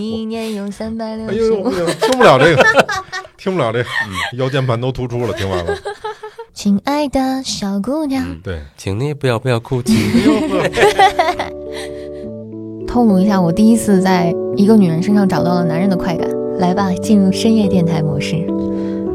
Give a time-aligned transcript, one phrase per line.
[0.00, 1.70] 一年有三百六哎十五。
[1.70, 2.64] 呦，听不了这个，
[3.36, 5.76] 听不了这个，嗯，腰间盘都突出了，听完了。
[6.54, 9.94] 亲爱的小姑娘，对，请你不要不要哭泣。
[12.86, 16.28] 透露一下，我第一次在一个女人身上找到了男人的快感。
[16.58, 18.36] 来吧，进入深夜电台模式。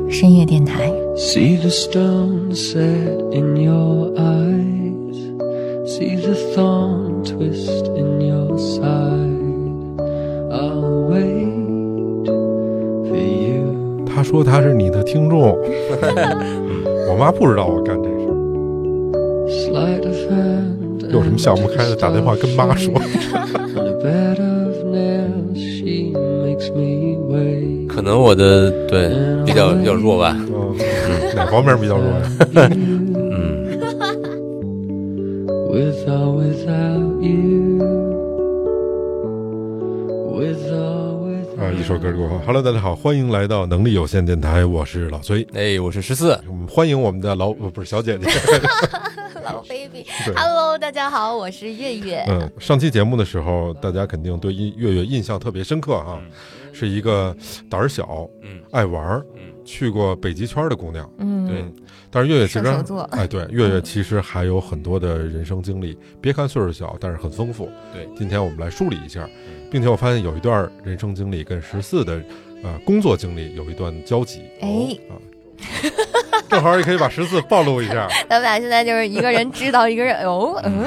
[0.10, 5.16] 深夜电台，See the stone set in your eyes.
[5.86, 8.05] See the thorn twist in
[14.06, 15.58] 他说他是你的听众，
[17.10, 18.36] 我妈不知道我干这事儿。
[21.12, 22.94] 有什么想不开的，打电话跟妈说。
[27.88, 29.10] 可能我的对
[29.46, 30.76] 比较比较弱吧，嗯，
[31.36, 32.22] 哪方面比较弱呀？
[41.96, 45.48] 首歌过后，Hello，大家好，欢迎来到能力有限电台，我是老崔。
[45.54, 48.28] 哎，我是十四，我们欢迎我们的老不是小姐姐。
[49.46, 52.26] 老 baby，Hello，大家好，我是月月。
[52.28, 56.20] 嗯，上期节目的时候，大家肯定对音月月印象特别深刻哈，
[56.76, 57.36] 是一个
[57.70, 58.60] 胆儿小、嗯。
[58.72, 59.42] 爱玩儿、嗯。
[59.64, 61.10] 去过北极圈的姑娘。
[61.18, 61.62] 嗯，对。
[61.62, 61.74] 嗯，
[62.12, 62.68] 但是月月其实
[63.10, 65.98] 哎，对，月月其实还有很多的人生经历。
[66.22, 67.70] 别看岁数小，但是很丰富。
[67.92, 69.28] 对，今天我们来梳理一下，
[69.72, 72.22] 并且我发现有一段人生经历跟十四的
[72.64, 74.42] 呃工作经历有一段交集。
[74.62, 74.70] 哎。
[75.10, 75.18] 啊，
[76.50, 78.08] 正好也可以把十四暴露一下。
[78.30, 80.86] 咱们俩现在就是一个人知道，一个人哦，嗯，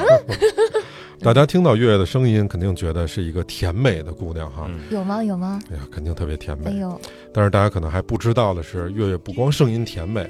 [1.21, 4.67] 大家听到月月的声音，肯定觉得是一个甜美的姑娘哈。
[4.69, 5.23] 嗯有吗？
[5.23, 5.59] 有吗？
[5.71, 6.71] 哎呀，肯定特别甜美。
[6.71, 6.99] 没有。
[7.33, 10.29] 但是大家可能还不知道的是，月月不光声音甜美，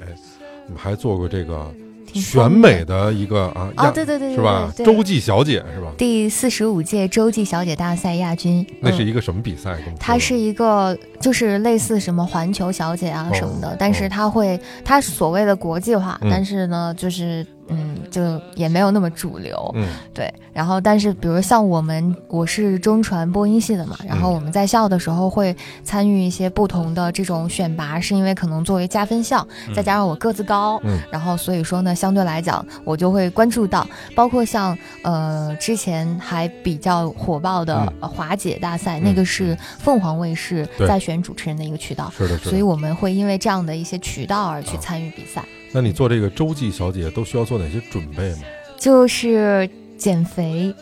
[0.67, 1.71] 我们还做过这个
[2.13, 4.73] 选美的一个啊，对对对对，是吧？
[4.77, 5.93] 洲际小姐是吧？
[5.95, 8.65] 第四十五届洲际小姐大赛亚军。
[8.69, 9.77] 嗯那是一个什么比赛？
[9.99, 18.21] 它是一个，就是类似什么环球小姐啊哦什么的，但是它会，它所谓的国际化，嗯但是呢，就是嗯，就
[18.55, 19.87] 也没有那么主流，嗯。
[20.13, 20.33] 对。
[20.53, 24.35] 然后，但是比如像我们，我是中传播音系的嘛，然后嗯。
[24.35, 30.99] 我们在校的时候会参与一些不同的这种选拔，是因为可能作为加分项，再加上我个子高，嗯。
[31.11, 42.49] 然后所以说呢，相对来讲，我就会关注到，包括像呃之前还比较火爆的华姐大赛，嗯那个是凤凰卫视在选主持人的一个渠道，是的，是的。
[42.49, 48.39] 所以我们会因为这样的一些渠道而去啊参与比赛，那你做这个洲际小姐都需要做哪些准备吗？
[48.77, 50.73] 就是减肥，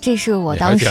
[0.00, 0.88] 这是我当时。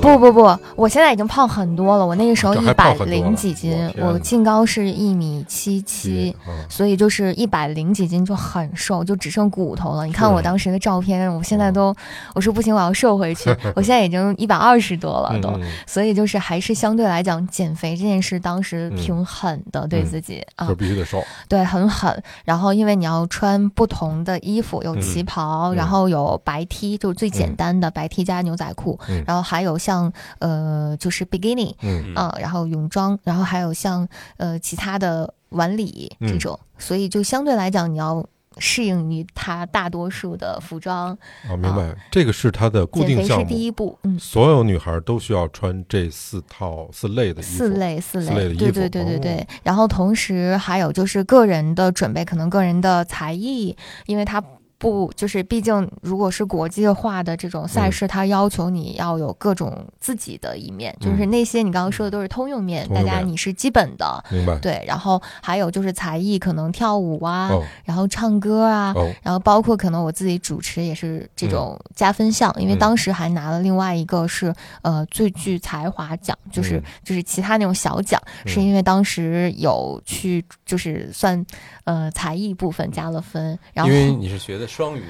[0.00, 2.06] 不不不，我现在已经胖很多了。
[2.06, 10.06] 我那个时候一百零几斤我，净高是一米七七，啊，所以就是一百零几斤就很瘦，就只剩骨头了。
[10.06, 11.94] 你看我当时的照片，我现在都，
[12.34, 13.54] 我说不行，我要瘦回去。
[13.76, 21.22] 我现在已经一百二十多了都，所以就是还是相对来讲，减肥这件事当时嗯挺狠的，对自己啊就，必须得瘦。
[21.48, 22.22] 对，很狠。
[22.44, 38.24] 然后因为你要穿不同的衣服，有旗袍，嗯然后有白 T，就是最简嗯单的白 T 加牛仔裤，嗯然后还有像呃就是 bikini，嗯啊，然后泳装，然后还有像呃其他的晚礼这嗯种，所以就相对来讲，你要
[38.58, 41.16] 适应于它大多数的服装。
[41.48, 41.94] 哦，明白。
[42.10, 47.58] 这个是它的固减肥是定项目，第一步，嗯，所有女孩都需要穿这四套四类的衣服。
[47.58, 49.36] 四类四四类的，衣服对对对对对。
[49.38, 53.76] 哦然后同时还有就是个人的准备，可能个人的才艺，
[54.06, 54.42] 因为它。
[54.80, 57.92] 不，就是毕竟如果是国际化的这种赛嗯。
[57.92, 64.56] 事，它要求你要有各种自己的一面，就是嗯那些你刚刚说的都是通用面，大家你是基本的，明白。
[64.58, 67.62] 对，然后还有就是才艺，可能跳舞啊，哦。
[67.84, 72.78] 然后唱歌啊，哦，然后包括可能我自己主持也是这种加分项，因为嗯。
[72.78, 76.82] 当时还拿了另外一个是呃最具才华奖，就是、嗯。
[77.04, 81.44] 就是其他那种小奖，是嗯因为当时有去就是算
[81.84, 85.02] 呃才艺部分加了分，然后因为你是学的双语，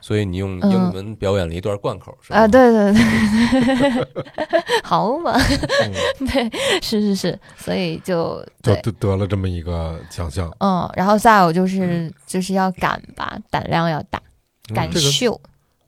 [0.00, 0.70] 所以你用嗯。
[0.70, 2.38] 英文表演了一段贯口，是吧？
[2.38, 4.06] 啊、对对对，
[4.84, 5.34] 好嘛，
[5.82, 5.92] 嗯。
[6.28, 8.74] 对，是是是，所以就对。
[8.76, 10.48] 就得得了这么一个奖项。
[10.60, 14.20] 嗯，然后再有就是就是要敢吧，胆量要大，
[14.74, 15.40] 敢嗯这个秀，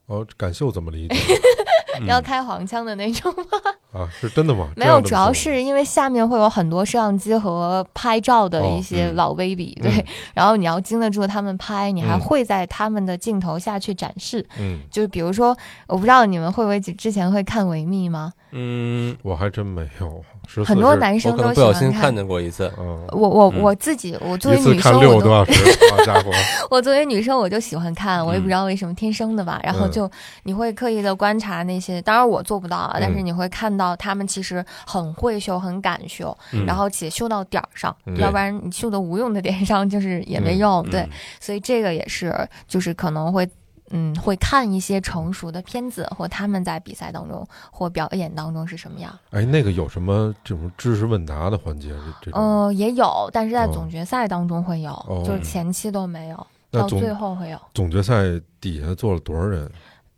[0.07, 1.15] 哦，敢秀怎么理解？
[1.15, 1.19] 嗯
[2.07, 3.99] 要开黄腔的那种吗。
[4.01, 4.07] 啊？
[4.19, 4.69] 是真的吗？
[4.75, 14.45] 没有，主要是因为下面会有很多摄像机和拍照的一些嗯老 baby，、嗯对，然后你要经得住他们拍，你还嗯会在他们的镜头下去展示。
[14.59, 15.55] 嗯，就是比如说，
[15.87, 18.31] 我不知道你们会不会之前会看维密吗？
[18.53, 20.23] 嗯，我还真没有。
[20.49, 26.31] 14很多男生都我可能不小喜欢心看见过一次，嗯，我我嗯我自己，我作为女生，看六个我都多小时， 好家伙！
[26.69, 29.61] 我作为女生我就喜欢看，我也不嗯知道为什么，天生的吧。
[29.63, 30.11] 然后嗯就
[30.43, 40.89] 你会刻意的观察那些，当然我做不到啊，但是嗯你会看到他们其实很会绣，很敢绣，嗯然后且绣到点儿上，嗯要不然你绣的无用的点上就是也没嗯用。
[40.89, 42.33] 对，嗯所以这个也是
[42.67, 43.49] 就是可能会。
[43.93, 49.13] 嗯，会看一些成熟的片子，或他们在比赛当中或表演当中是什么样。
[49.31, 51.93] 哎，那个有什么这种知识问答的环节？
[52.31, 57.59] 呃，也有，但是在哦总决赛当中会有，哦就是前期都没有，那到最后会有。
[57.73, 58.23] 总决赛
[58.61, 59.69] 底下坐了多少人？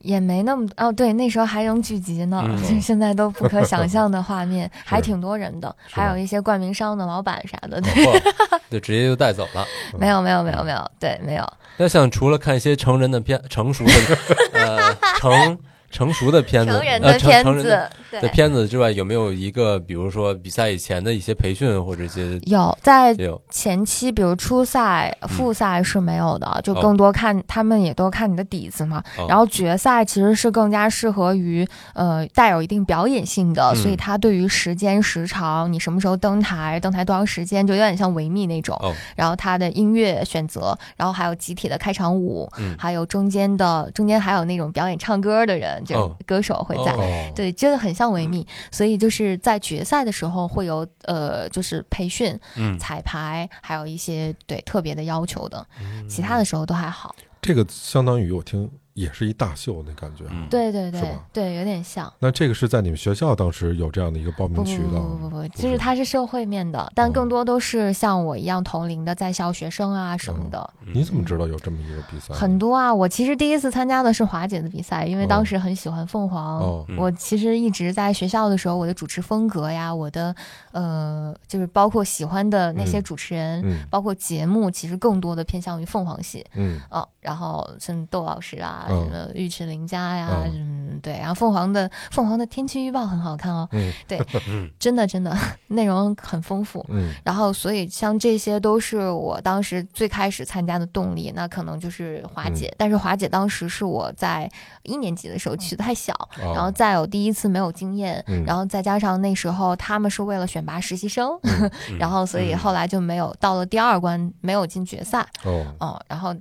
[0.03, 7.81] 也没那么哦，对，那时候还能聚集呢，嗯就 现在都不可想象的画面， 还挺多人的，还有一些冠名商的老板啥的。
[7.81, 8.21] 对， 嚯
[8.69, 9.65] 就直接就带走了。
[9.97, 11.53] 没有没有没有没有，对，没有。
[11.77, 13.91] 那像除了看一些成人的片、成熟的
[14.53, 15.57] 呃成
[15.93, 23.15] 成熟的片子、成人呃的片成成人的子，的对，片子之外，有没有一个比如说比赛以前的一些培训或者一些有在？
[23.49, 29.03] 前期，比如初赛、复赛是没有的，就哦更多看他们也都看你的底子嘛。
[29.17, 29.27] 哦。
[29.29, 33.75] 然后决赛其实是更加适合于呃带有一定表演性的，嗯。
[33.75, 38.75] 所以它对于时间时长，你什么时候登台，登台多长时间，就有点像维密那种。
[38.81, 38.91] 哦。
[39.15, 42.75] 然后它的音乐选择，然后还有集体的开场舞，嗯。
[42.79, 46.93] 还有中间的中间还有那种表演唱歌的人，就哦是歌手会在。
[46.93, 57.15] 哦对，真的很像维密，所以就是在决赛的时候会有呃，就是培训、嗯，彩排，还有一些对特别的要求的，嗯其他的时候都还好。
[57.41, 60.23] 这个相当于我听也是一大秀那感觉。
[60.29, 61.01] 嗯对对对
[61.31, 62.11] 对，有点像。
[62.19, 72.33] 那这个是在你们学校当时有这样的一个报名渠道不不不，是其实它是社会面的，但哦更多都是像我一样同龄的在校学生啊什么的，你怎么知道有这么一个比赛？
[72.33, 72.93] 很多啊。
[72.93, 76.85] 我其实第一次参加的是华姐的比赛，因为哦当时很喜欢凤凰。
[76.97, 80.35] 我其实一直在学校的时候，我的主持风格呀，我的
[80.73, 86.45] 呃，就是包括喜欢的那些嗯主持人，嗯包括节目，其实更多的偏向于凤凰系。
[86.55, 93.91] 嗯哦，然后像窦老师啊，嗯什么尉迟琳佳呀，嗯嗯，对，然后凤凰的凤凰的天气预报很好看哦，嗯
[94.49, 95.35] 嗯 真的真的
[95.67, 96.85] 内容很丰富。
[96.89, 102.67] 嗯然后，所以像这些都是我当时最开始参加的动力，那可能就是华姐。
[102.67, 104.49] 嗯但是华姐当时是我在
[104.81, 106.11] 一年级的时候去的太小，
[106.41, 111.37] 哦然后再有第一次没有经验，嗯然后再加上那时候他们是为了选拔实习生，
[111.89, 115.25] 嗯然后所以后来就没有到了第二关没有进决赛。
[115.43, 116.33] 哦哦，然后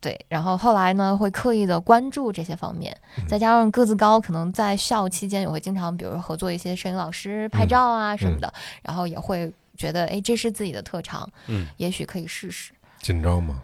[0.00, 12.72] 对，然后后来呢，会刻意的关注这些方面，嗯再加上个子高，可能在校期间也会经常，比如说合作一些摄影老师拍照啊什么的，然后也会觉得，哎，这是自己的特长，嗯也许可以试试。
[13.00, 13.62] 紧张吗？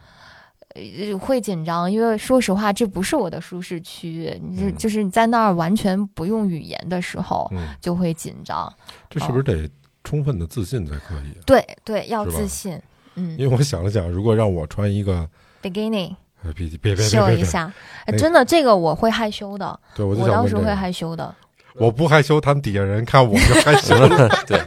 [0.77, 8.73] 呃，会紧张，因为说实话，这不是我的舒适区，你就是你在那儿完全不用语言的时候，嗯，就会紧张。
[9.09, 9.69] 这是不是得
[10.11, 11.39] 充分的自信才可以？
[11.47, 12.73] 对对，要自信。
[13.15, 15.29] 嗯因为我想了想，如果让我穿一个
[15.63, 17.73] ，，beginning 呃别别别别秀一下，
[18.07, 21.33] 哎真的这个我会害羞的，对我就我当时会害羞的。
[21.75, 23.95] 我不害羞，他们底下人看我就害羞。
[24.07, 24.61] 了，对，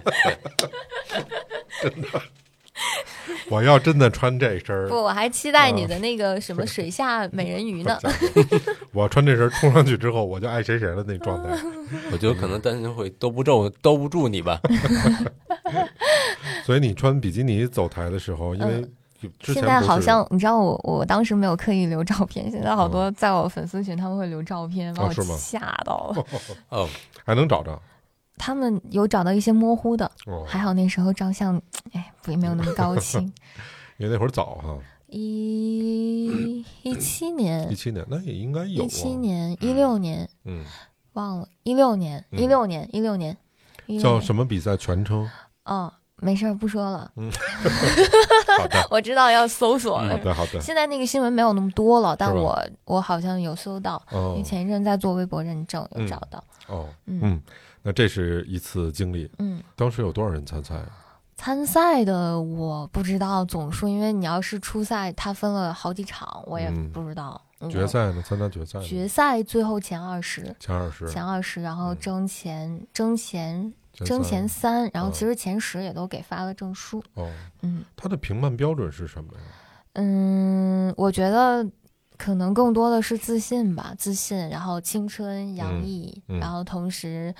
[3.49, 7.97] 我要真的穿这身儿不，，我还期待啊你的那个什么 水下美人鱼呢。
[8.91, 11.57] 我要穿这身冲上去之后，我就爱谁谁了那状态。
[12.11, 14.59] 我觉得可能担心会兜不住兜不住你吧。
[16.65, 18.81] 所以你穿比基尼走台的时候，因为
[19.39, 26.25] 之前现在好像你知道我，我当时没有刻意留照片，现在好多在我粉丝群他们会留照片，把我吓到了。
[26.69, 26.89] 哦，
[27.25, 27.81] 还能找着
[28.45, 31.55] 他们有找到一些模糊的，哦，还好那时候照相，
[31.93, 33.21] 哎，不也没有那么高清。
[33.95, 37.71] 因为那会儿早哈，一一七年。
[37.71, 38.85] 一，七年那也应该有啊。
[38.85, 40.29] 一七，年，一六年。
[40.43, 40.65] 嗯，
[41.13, 42.39] 忘了，一六年，嗯。
[42.41, 43.37] 一六年，一六年
[43.87, 44.75] ，16叫什么比赛？
[44.75, 45.25] 全称？
[45.63, 47.09] 哦，没事儿，不说了。
[48.57, 50.01] 好的，我知道要搜索。
[50.01, 50.17] 了。
[50.17, 54.33] 好的，好的，现在那个新闻没有那么多了，但我我好像有搜到，因哦。
[54.35, 56.43] 为前一阵在做微博认证，有找到。
[56.67, 57.21] 哦，嗯。
[57.23, 57.41] 嗯，
[57.83, 60.81] 那这是一次经历，嗯，当时有多少人参赛？
[61.35, 67.39] 参赛的我不知道总数，因为你要是初赛，它分了好几场，我也嗯不知道。
[67.59, 68.21] 嗯决赛呢？
[68.21, 68.79] 参加决赛？
[68.81, 77.03] 决赛最后前二十，前二十，前二十，然后嗯争前争前前争前三三，然后嗯其实前十也都给发了证书。
[77.15, 77.29] 哦，
[77.61, 79.39] 嗯它的评判标准是什么呀？
[79.93, 81.65] 嗯，我觉得
[82.17, 87.33] 可能更多的是自信吧，自信，然后青春洋嗯溢，嗯然后同时。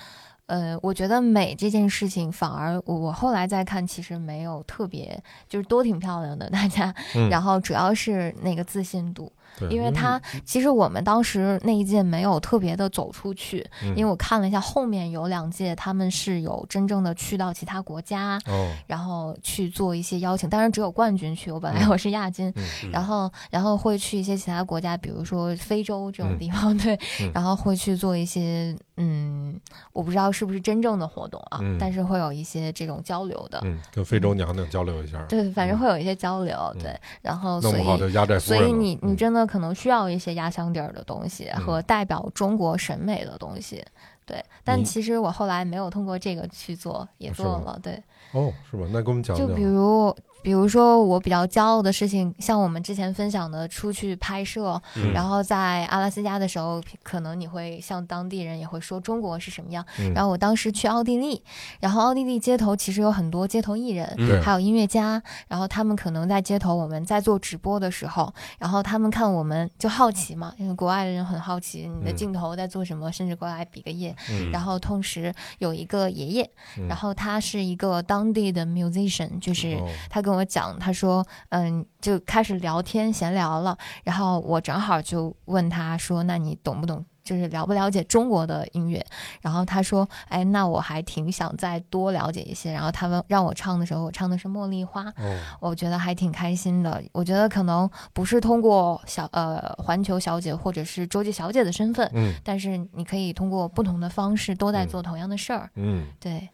[0.47, 6.93] 呃，我觉得美这件事情，反而我我后来再看，其实没有特别，就是都挺漂亮的，大家。
[7.15, 9.33] 嗯然后主要是那个自信度，对，
[9.69, 13.89] 因为他其实我们当时那一届没有特别的走出去，嗯。
[13.95, 22.91] 因为我看了一下后面有两届他们是有真正的去到其他国家，哦，然后去做一些邀请，当然只有冠军去，我本来嗯我是亚军，嗯。
[22.91, 27.31] 然后然后会去一些其他国家，比如说非洲这种嗯地方， 对，嗯。
[27.33, 29.59] 然后会去做一些嗯，
[29.91, 31.77] 我不知道是不是真正的活动啊，嗯。
[31.79, 33.59] 但是会有一些这种交流的。
[33.63, 36.81] 嗯，跟非洲娘娘交流一下，对，反正会有一些交流，嗯。
[36.81, 38.71] 对，然后所以弄不好就压寨夫所以。
[38.71, 39.17] 你你嗯。
[39.23, 43.83] 真的可能需要一些压箱底儿的东西嗯和代表中国审美的东西，
[44.25, 44.43] 对。
[44.63, 48.01] 但其实我后来没有通过这个去做，也做了，对。
[48.31, 48.87] 哦，是吧？
[48.91, 49.61] 那给我们讲讲就比。
[49.61, 55.13] 如，比如说我比较骄傲的事情，像我们之前分享的出去拍摄，嗯。
[55.13, 59.83] 然后在阿拉斯加的时候，可能你会像当地人也会说中国是什么样。
[59.99, 60.13] 嗯。
[60.13, 61.41] 然后我当时去奥地利，
[61.79, 64.41] 然后奥地利街头其实有很多街头艺人，嗯。
[64.43, 72.15] 还有音乐家，然后他们可能在街头我们在做直播的时候，然后他们看我们就好奇嘛，因为国外的人很好奇你的嗯。
[72.15, 74.13] 镜头在做什么，甚至过来比个耶。
[74.29, 74.51] 嗯。
[74.51, 76.87] 然后同时有一个爷爷，嗯。
[76.87, 79.87] 然后他是一个当地的 musician，就是哦。
[80.09, 87.05] 他跟我讲，他说，嗯，就开始聊天闲聊了，然后我正好就问他说，那你懂不懂？
[87.23, 89.01] 就是了不了解中国的音乐？
[89.39, 92.73] 然后他说，哎，那我还挺想再多了解一些。
[92.73, 97.01] 然后他问让我唱的时候，我唱的是《茉莉花》，哦，我觉得还挺开心的。
[97.13, 105.69] 我觉得可能不是通过小呃环球小姐或者是洲际小姐的身份，嗯但是你可以通过不同的方式都在嗯做同样的事儿。
[105.75, 106.49] 嗯，对，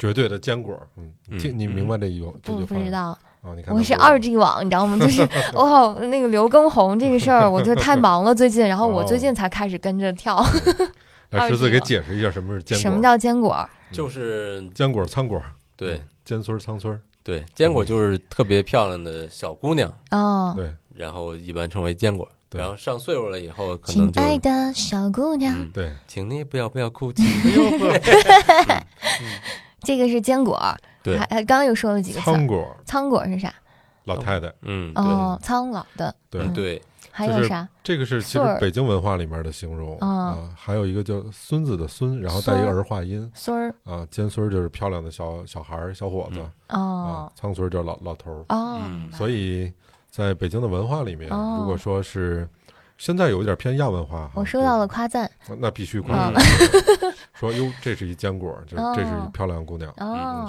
[0.00, 0.76] 绝对的坚果。
[0.96, 3.16] 嗯，嗯听你明白这一句这不句话不知道。
[3.42, 3.54] 啊？
[3.54, 4.98] 你看我是二 G 网，你知道吗？
[4.98, 5.22] 就是
[5.54, 10.44] 哦，那个刘畊宏这个事儿，我觉得太忙了 最近，然后我最近才开始跟着跳。
[11.30, 12.82] 来 十四给解释一下什么是坚果？
[12.82, 13.70] 什么叫坚果？
[13.92, 15.40] 就是坚果、苍果？
[15.76, 17.00] 对尖孙儿、苍孙儿。
[17.22, 22.26] 对，坚果就是特别漂亮的小姑娘，哦，对然后一般称为坚果。
[22.52, 27.22] 然后上岁数了以后，可亲能就爱的小姑娘，嗯，对，请你不要不要哭泣。
[29.82, 30.58] 这个是坚果。
[31.02, 32.34] 对还还刚刚又说了几个词儿。
[32.34, 33.52] 苍果，苍果是啥？
[34.04, 34.52] 老太太。
[34.62, 36.14] 嗯，哦，苍老的。
[36.28, 37.66] 对嗯对，还有啥？
[37.82, 43.74] 这个是其实北京文化里面的形容哦啊，还有一个叫孙子的孙，然后带一个儿化音孙儿。
[43.84, 48.44] 啊，尖孙儿就是漂亮的小小孩儿、小伙子啊哦，苍孙儿就是老老头儿。
[48.54, 48.80] 哦，
[49.12, 49.72] 所以
[50.10, 52.46] 在北京的文化里面，哦如果说是
[53.00, 55.28] 现在有一点偏亚文化哈，我收到了夸赞。
[55.58, 56.32] 那必须嗯夸，
[57.32, 59.90] 说哟，这是一坚果，这哦这是一漂亮姑娘，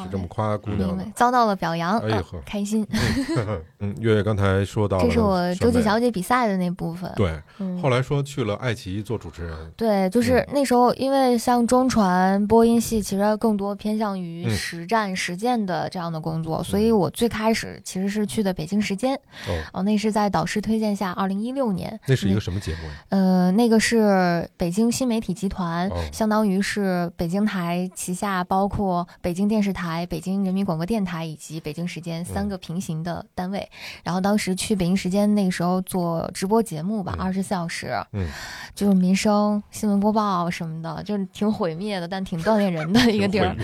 [0.03, 2.85] 是这么夸姑娘的。，遭到了表扬，啊哎呦呵开心。
[3.79, 5.81] 嗯，月月刚才说到了，这是我洲际。
[5.81, 7.09] 小姐比赛的那部分。
[7.15, 19.15] 对，嗯后来说去了爱奇艺做主持人，对，就是嗯那时候，因为像中传播音系，其实更多偏向于嗯实战、实践的这样的工作，所以我最开始其实是去的北京时间，
[19.47, 22.93] 哦，哦，那是在导师推荐下，二零一六年，那是一个什么节目呀？
[23.09, 25.95] 呃，那个是北京新媒体集团，哦。
[26.11, 33.69] 相当于是北京台旗下包括北京电视台、北京人民广播电台以及北京时间三个平行的单位。
[34.03, 37.21] 然后当时去北京时间那个时候做直播节目吧，嗯。
[37.21, 38.27] 二十四小时，嗯，
[38.73, 43.55] 就是民生新闻播报什么的，就是挺毁灭的，但挺锻炼人的一个地儿。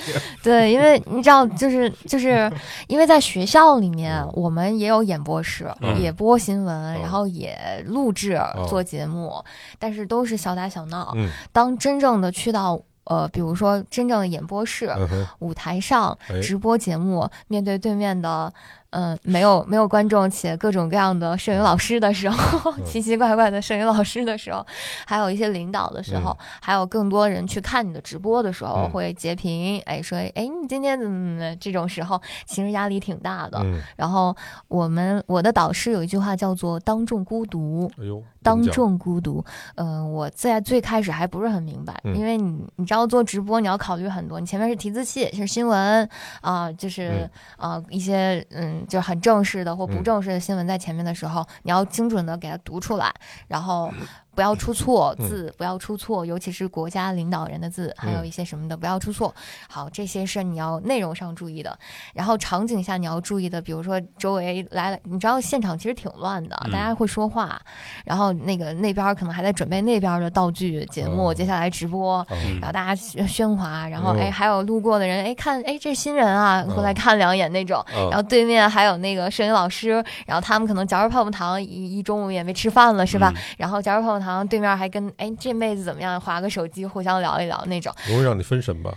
[0.44, 2.50] 对，因为你知道，就是就是
[2.88, 5.98] 因为在学校里面嗯，我们也有演播室，嗯。
[5.98, 7.00] 也播新闻，哦。
[7.02, 7.58] 然后也
[7.88, 9.44] 录制、做节目，
[9.80, 11.12] 但是都是小打小闹。
[11.16, 18.54] 嗯当真正的去到呃，比如说真正的演播室、嗯，舞台上哎直播节目，面对对面的。
[18.92, 22.84] 嗯，没有没有观众且各种各样的摄影老师的时候，嗯。
[22.86, 24.66] 奇奇怪怪的摄影老师的时候，
[25.06, 28.90] 还有一些领导的时候，还有更多人去看你的直播的时候，嗯。
[28.90, 33.60] 会截屏，哎说，哎你今天怎么怎么这种时候，其实压力挺大的。
[33.64, 34.36] 嗯，然后
[34.68, 39.44] 我们我的导师有一句话叫做“当众孤独”，哎呦，当众孤独，
[39.76, 42.16] 嗯、我在最开始还不是很明白，嗯。
[42.16, 46.10] 因为你你知道做直播你要考虑很多，你前面是提字器，是新闻
[46.42, 53.14] 啊、就是啊、一些嗯，就是很正式的或不嗯正式的新闻在前面的时候，你要精准的给它读出来，
[53.48, 53.92] 然后。
[54.38, 59.34] 不要出错嗯字，不要出错，尤其是国家领导人的字，还有嗯一些什么的，不要出错。
[59.68, 61.76] 好，这些是你要内容上注意的，
[62.14, 67.60] 然后场景下你要注意的，比如说周围来了，你知道现场其实挺乱的，嗯大家会说话，
[68.06, 72.24] 然后那个那边儿可能还在准备那边儿的道具节目，哦接下来直播。
[72.62, 77.80] 然后大家喧喧哗，然后哦哎，还有路过的人，哎，看，哎，这是新人啊，过来哦看两眼那种。
[77.96, 83.34] 哦然后对面还有那个摄影老师，然后他们可能嚼着泡泡糖，一一中午也没吃饭了，是吧？
[83.36, 87.94] 嗯然后嚼着泡泡糖，对面还跟哎这妹子怎么样，划个手机互相聊一聊那种。
[88.08, 88.94] 容易让你分神吧？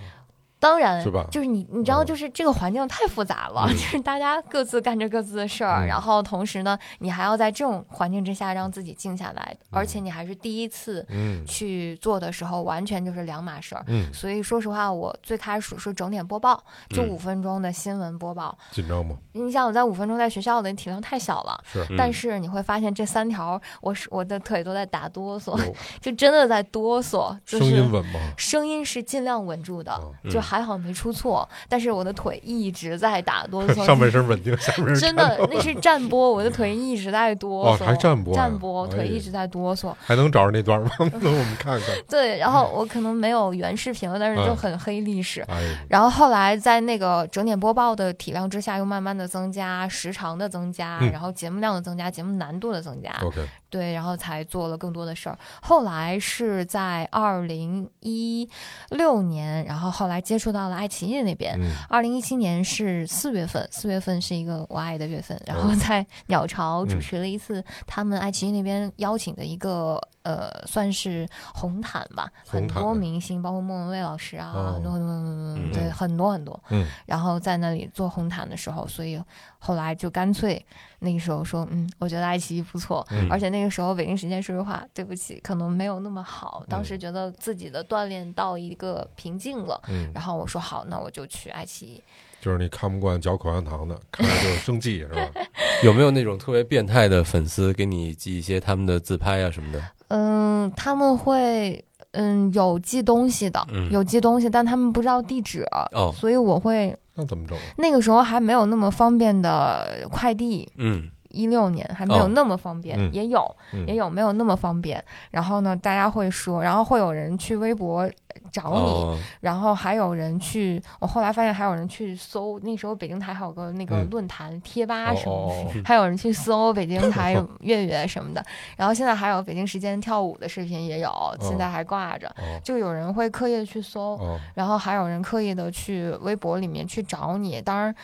[0.58, 13.82] 当然是吧就是你，你知道，嗯就是这个环境太复杂了，嗯就是大家各自干着各自的事儿，嗯然后同时呢，你还要在这种环境之下让自己静下来，而且你还是第一次嗯去做的时候，完全就是两码事儿。
[13.86, 18.58] 嗯，所以说实话，我最开始是整点播报，就嗯五分钟的新闻播报。
[18.70, 19.16] 紧张吗？
[19.32, 25.58] 你想我在五分钟在学校的体量太小了，是，嗯但是你会发现这三条，我是我的腿都在打哆嗦，
[26.00, 28.20] 就真的在哆嗦，就声是音稳吗？
[28.36, 39.94] 声音是尽量稳住的，哦就嗯还好没出错，但是我的腿一直在打哆嗦， 上半身稳定，下半身真的那是站播，我的腿一直在哆嗦哦，嗦，还站播啊，站播，哎腿一直在哆嗦。
[40.00, 40.90] 还能找着那段吗？
[41.20, 41.88] 能我们看看？
[42.08, 45.40] 对，然后我可能没有原视频了，但是就嗯很黑历史。
[45.42, 51.12] 哎，然后后来在那个整点播报的体量之下，又慢慢的增加时长的增加，嗯。
[51.12, 55.38] 然后节目量的增加，节目难度的增加，OK，对，然后才做了更多的事儿。
[55.62, 58.46] 后来是在二零一
[58.90, 61.56] 六年，然后后来接触到了爱奇艺那边。
[61.58, 61.70] 嗯。
[61.88, 65.76] 二零一七年是四月份，四月份是一个我爱的月份，然后哦。
[65.76, 67.00] 在鸟巢主嗯。
[67.00, 74.72] 持了一次他们爱奇艺那边邀请的一个呃，算是红毯吧，很多明星，包括莫文蔚老师啊，哦。
[74.74, 75.72] 很多很多很多，嗯。
[75.72, 76.62] 对，很多很多。
[76.70, 79.22] 嗯，然后在那里做红毯的时候，所以
[79.58, 80.64] 后来就干脆
[81.00, 86.64] 那个时候说，嗯，我觉得爱奇艺不错，嗯而且那个时候北京时间，说实话，对不起，可能没有那么好。
[86.68, 92.02] 当嗯时觉得自己的锻炼到一个瓶颈了，嗯，然后我说好，那我就去爱奇艺。
[92.40, 95.30] 就是你看不惯嚼口香糖的，看着就生气是吧？
[95.84, 99.82] 有没有那种特别变态的粉丝给你寄一些他们的自拍啊什么的？
[100.08, 101.84] 嗯，他们会。
[102.12, 107.56] 嗯，有寄东西的，嗯有寄东西，但他们不知道地址，哦所以我会那怎么整？
[107.76, 112.28] 那个时候还没有那么方便的快递，嗯一六年还没有哦。
[112.34, 113.10] 那么方便，嗯。
[113.12, 113.86] 也有嗯。
[113.86, 115.02] 也有没有那么方便。
[115.30, 118.08] 然后呢，大家会说，然后会有人去微博
[118.52, 119.18] 找你，哦。
[119.40, 124.10] 然后还有人去，我后来发现还有人去搜，那时候北京台还有个那个嗯。
[124.10, 125.52] 论坛、贴吧什么
[125.84, 128.44] 还有人去搜北京台月月什么的，
[128.76, 131.10] 然后现在还有北京时间跳舞的视频也有，
[131.40, 132.28] 现在还挂着。
[132.28, 132.60] 哦。
[132.64, 137.60] 就有人会刻意的去搜，哦，然后还有人刻意的去微博里面去找你。
[137.62, 137.94] 当然，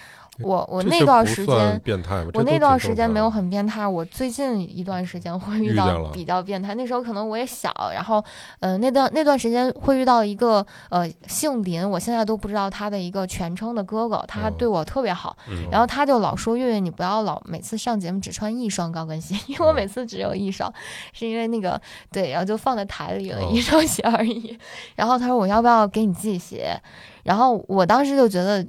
[0.40, 6.74] 我我那段时间变态我那段时间没有很变态，我最近一段时间会遇到比较变态。
[6.74, 8.22] 那时候可能我也小，然后，
[8.60, 20.72] 呃，那段那段时间会遇到一个呃姓林，我现在都不知道他的一个全称的哥哥，他哦对我特别好，嗯然后他就老说月月你不要老每次上节目只穿一双高跟鞋，因为我哦每次只有一双，
[21.12, 21.80] 是因为那个
[22.12, 24.58] 对，然后就放在台里了、哦一双鞋而已。
[24.94, 26.78] 然后他说我要不要给你寄鞋，
[27.24, 28.66] 然后我当时就觉得。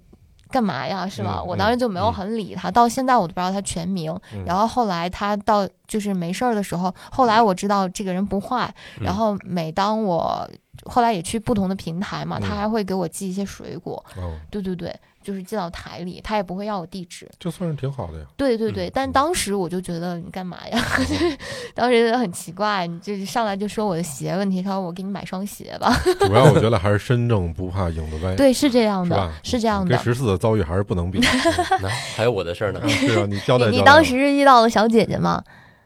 [0.49, 1.07] 干嘛呀？
[1.07, 1.38] 是吧？
[1.41, 4.12] 嗯我当时就没有嗯很理他，到现在我都不知道他全名。
[4.33, 8.73] 嗯然后后来他到就是没事儿的时候，后来我知道这个人不坏。
[8.99, 10.49] 嗯然后每当我
[10.86, 14.03] 后来也去不同的平台嘛，嗯他还会给我寄一些水果。
[14.15, 14.93] 哦，对对对，
[15.27, 17.29] 就是寄到台里，他也不会要我地址。
[17.37, 18.25] 就算是挺好的呀。
[18.37, 20.81] 对对对，嗯但当时我就觉得你干嘛呀？
[21.75, 25.93] 当时觉得很奇怪，你就是上来就说我的鞋问题，他说我给你买双鞋吧。
[26.25, 29.51] 主要我觉得还是身正不怕影子歪，对，是这样的是，？
[29.51, 29.89] 是这样的。
[29.89, 31.19] 跟十四的遭遇还是不能比。
[31.83, 32.79] 那还有我的事儿呢。
[32.87, 33.71] 是啊，你交代交代。
[33.71, 35.43] 你你当时是遇到了小姐姐吗？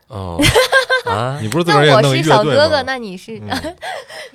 [0.08, 0.38] 哦
[1.06, 3.76] 啊，你不是自个儿也那我是弄一乐队小哥哥，那你是、嗯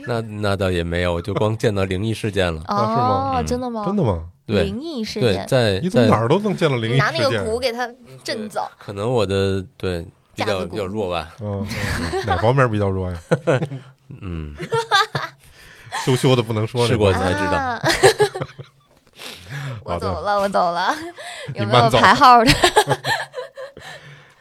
[0.09, 2.63] 那那倒也没有，我就光见到灵异事件了。
[2.67, 3.85] 啊是吗真的吗？
[3.87, 4.25] 真的吗？
[4.47, 7.45] 对灵异事对，件，在你怎么哪儿都能见到灵异你拿那个？
[7.45, 7.89] 鼓给他
[8.23, 8.69] 震走。
[8.79, 11.35] 可能我的对比较比较弱吧。
[11.41, 11.67] 嗯，
[12.13, 13.19] 嗯哪方面比较弱呀？
[14.23, 14.55] 嗯，
[16.05, 17.83] 羞羞的不能说那试过种才知道啊
[19.83, 20.95] 我走了，我走了。
[21.55, 22.51] 有没有排号的？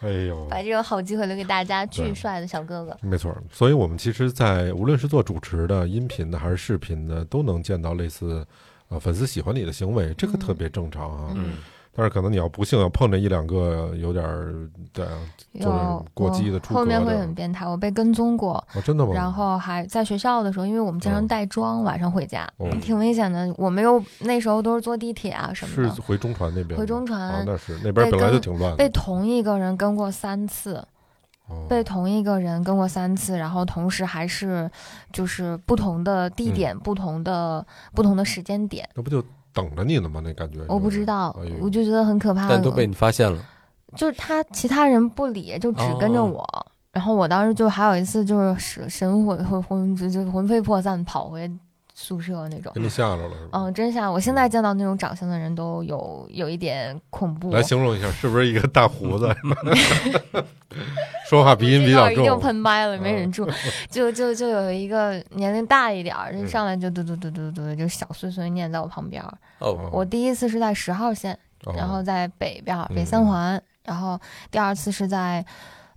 [0.01, 2.95] 哎呦，把这种好机会留给大家，巨帅的小哥哥。
[3.01, 8.45] 没错，所以我们其实，在无论是做主持的、音频的还是视频的，都能见到类似，
[8.89, 11.33] 呃，粉丝喜欢你的行为，这个嗯特别正常啊。
[11.35, 11.53] 嗯
[11.97, 14.53] 但是可能你要不幸要碰着一两个有点儿
[14.91, 15.11] 对啊，
[15.61, 19.13] 做点有过激的出后面会很变态，我被跟踪过，哦，真的吗？
[19.13, 23.49] 然后还在学校的时候，因为我们经常嗯带妆，晚上回家，哦挺危险的。
[23.57, 30.87] 我们又那时候都是坐地铁啊什么的，是回中传那边，回中传啊，那是那边本来就挺乱的，被同一个人跟过三次，哦
[31.69, 34.69] 被同一个人跟过三次，然后同时还是
[35.11, 38.87] 就是不同的地点、不同的不同的时间点。
[38.95, 40.21] 那不就等着你呢吗？
[40.23, 42.49] 那感觉我不知道，哎我就觉得很可怕。
[42.49, 43.43] 但都被你发现了。
[43.95, 46.67] 就是他其他人不理，就只跟着哦我。
[46.91, 51.49] 然后我当时就还有一次就是神神魂魂魂就就魂飞魄散跑回
[51.95, 52.71] 宿舍那种。
[52.75, 53.49] 给你吓着了是吧？
[53.53, 54.11] 嗯，真吓！
[54.11, 57.49] 我现在见到那种长相的人都有有一点恐怖。
[57.51, 59.33] 来形容一下，是不是一个大胡子？
[61.29, 62.39] 说话鼻音比较这段一定。
[62.39, 63.49] 喷麦了，没忍住，
[63.89, 69.33] 就就就有一个年龄大一点儿，就嗯上来就嘟嘟嘟嘟嘟，就小碎碎念在我旁边儿。
[69.59, 74.19] 哦，我第一次是在十号线，哦然后在北边儿嗯北三环，然后
[74.51, 75.43] 第二次是在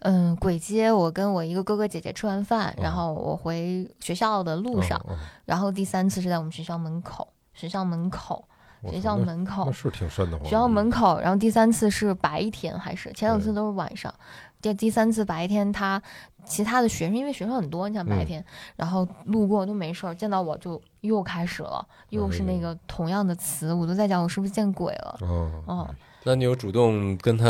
[0.01, 5.01] 嗯鬼街，我跟我一个哥哥姐姐吃完饭，然后我回学校的路上，
[5.45, 8.45] 然后第三次是在我们学校门口，学校门口，
[8.89, 10.45] 学校门口那，是挺瘆得慌。
[10.45, 14.15] 学校门口，然后第三次是白天还是前两次都是晚上，
[14.63, 16.01] 这第三次白天他
[16.45, 18.27] 其他的学生因为学生很多，你想白嗯。
[18.27, 18.45] 天，
[18.77, 25.19] 然后路过都没事儿，见到我就又开始了，又是那哎个同样的词，我都在讲我是不是见鬼了。
[25.23, 27.45] 哦，哦，那你有主动跟他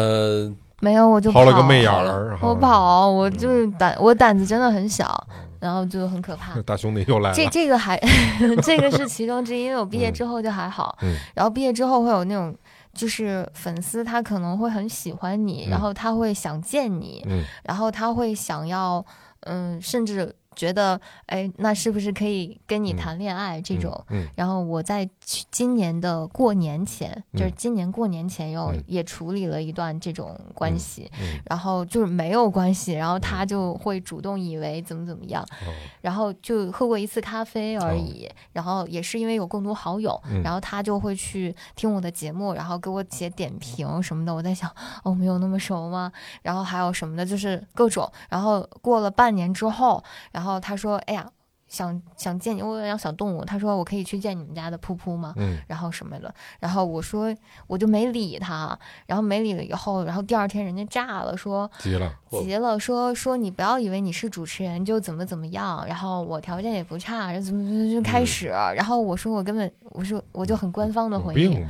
[0.80, 5.26] 没有，我就抛了个跑媚眼儿，我，跑，我就是胆，我胆子真的很小，
[5.60, 6.60] 然后就很可怕。
[6.62, 7.36] 大兄弟又来了。
[7.36, 7.98] 这这个还
[8.62, 12.54] 这个是其中之一，因为我毕业嗯之后就还好，嗯然后毕业之后会有那种。
[12.94, 19.04] 就是粉丝他可能会很喜欢你，嗯然后他会想见你，嗯然后他会想要，
[19.42, 24.04] 嗯，甚至觉得，哎，那是不是可以跟你嗯谈恋爱这种？
[24.10, 25.10] 嗯，然后我在去
[25.50, 35.68] 今年的过年前，就是嗯今年过年前又嗯也处理了一段这种关系，嗯然后就是没有关系，然后他就会主动以为怎么怎么样，哦
[36.00, 44.34] 然后就喝过一次咖啡而已，然后也是因为有共同好友，嗯然后他就会去听我的节目，然后给我写点评什么的。
[44.34, 46.10] 我在想，哦，我们有那么熟吗？
[46.40, 48.10] 然后还有什么的，就是各种。
[48.30, 51.30] 然后过了半年之后，然后他说，哎呀。
[51.68, 53.44] 想想见你，我有养小动物。
[53.44, 55.34] 他说我可以去见你们家的噗噗吗？
[55.36, 57.34] 嗯然后什么的，然后我说
[57.66, 71.66] 我就没理他，然后没理了以后，然后第二天人家炸了，说急了，哦急了，说说你不要以为你是主持人就怎么怎么样，然后我条件也不差，然后怎么怎么就开始，然后我说我根本我说我就很官方的回应？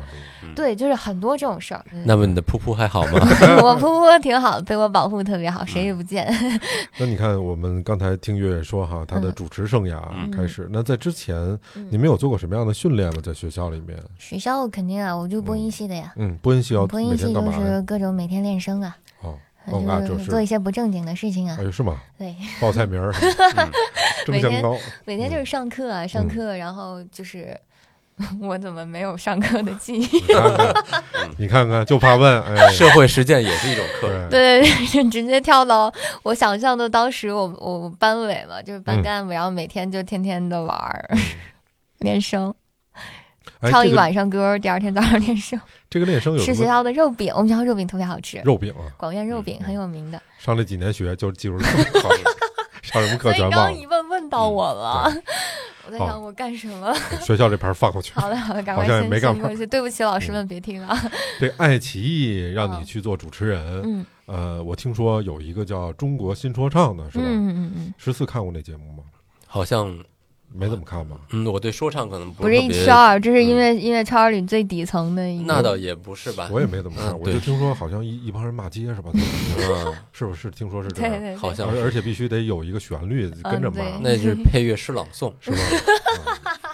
[0.54, 1.84] 对，就是很多这种事儿。
[2.04, 3.18] 那么你的噗噗还好吗？
[3.62, 6.26] 我噗噗挺好，被我保护特别好，谁也不见。
[6.98, 9.86] 那你看，我们刚才听月月说哈，他的嗯主持生
[10.32, 11.36] 开始，那在之前
[11.74, 11.86] 嗯。
[11.90, 13.20] 你们有做过什么样的训练吗？
[13.22, 13.98] 在学校里面？
[14.18, 17.52] 学校肯定啊，我就播音系的呀，嗯，播音系要播音系就？
[17.52, 20.30] 是各种每天练声啊，哦就就是是。
[20.30, 21.56] 做一些不正经的事情啊。
[21.60, 21.70] 哎。
[21.70, 22.00] 是吗？
[22.18, 23.12] 对，报菜名儿，
[23.56, 23.70] 嗯。
[24.26, 26.28] 蒸香膏，每天就是上课啊，上嗯。
[26.28, 27.58] 课，然后就是
[28.42, 30.08] 我怎么没有上课的记忆？
[31.38, 34.08] 你看看，就怕问，哎，社会实践也是一种课。
[34.28, 41.08] 对，对 对对，直接跳到我想象的当时我我班委嘛，就是班嗯干部，然后每天就天天的玩儿，
[41.98, 42.52] 练声，
[43.60, 45.60] 哎，唱一晚上歌，第二天早上练声。
[45.90, 48.90] 这个练声有什么吃学校的肉饼，我们学校肉饼特别好吃，肉饼啊？
[48.98, 50.20] 广院肉饼很有名的。
[50.38, 51.66] 上了几年学就记住这
[52.92, 53.72] 上什么课所以刚全忘了。
[53.72, 55.12] 刚一问问到我了，
[55.86, 56.94] 我在想我干什么？
[57.24, 58.12] 学校这盘放过去。
[58.14, 59.66] 好的好的， 赶好快先像也没干过去。
[59.66, 60.98] 对不起，老师们别听啊。
[61.38, 67.24] 这爱奇艺让你嗯去做主持人，嗯呃，我听说有一个叫《中国新说唱》的，是吧？
[67.26, 69.02] 嗯嗯嗯，十四看过那节目吗？
[69.46, 69.98] 好像，
[70.52, 71.16] 没怎么看吧？
[71.30, 75.44] 嗯，我对说唱可能不不是一圈儿，这是音乐音乐圈儿里最底层的一个。
[75.46, 76.48] 那倒也不是吧？
[76.50, 79.10] 我也没怎么看，嗯我就听说好像一一帮人骂街是吧？
[79.14, 80.50] 嗯， 是不是？
[80.50, 85.32] 听说是这样，对对对，好像而而且必须得有一个旋律跟着骂，对那是配乐诗朗诵。
[85.40, 85.56] 是吧？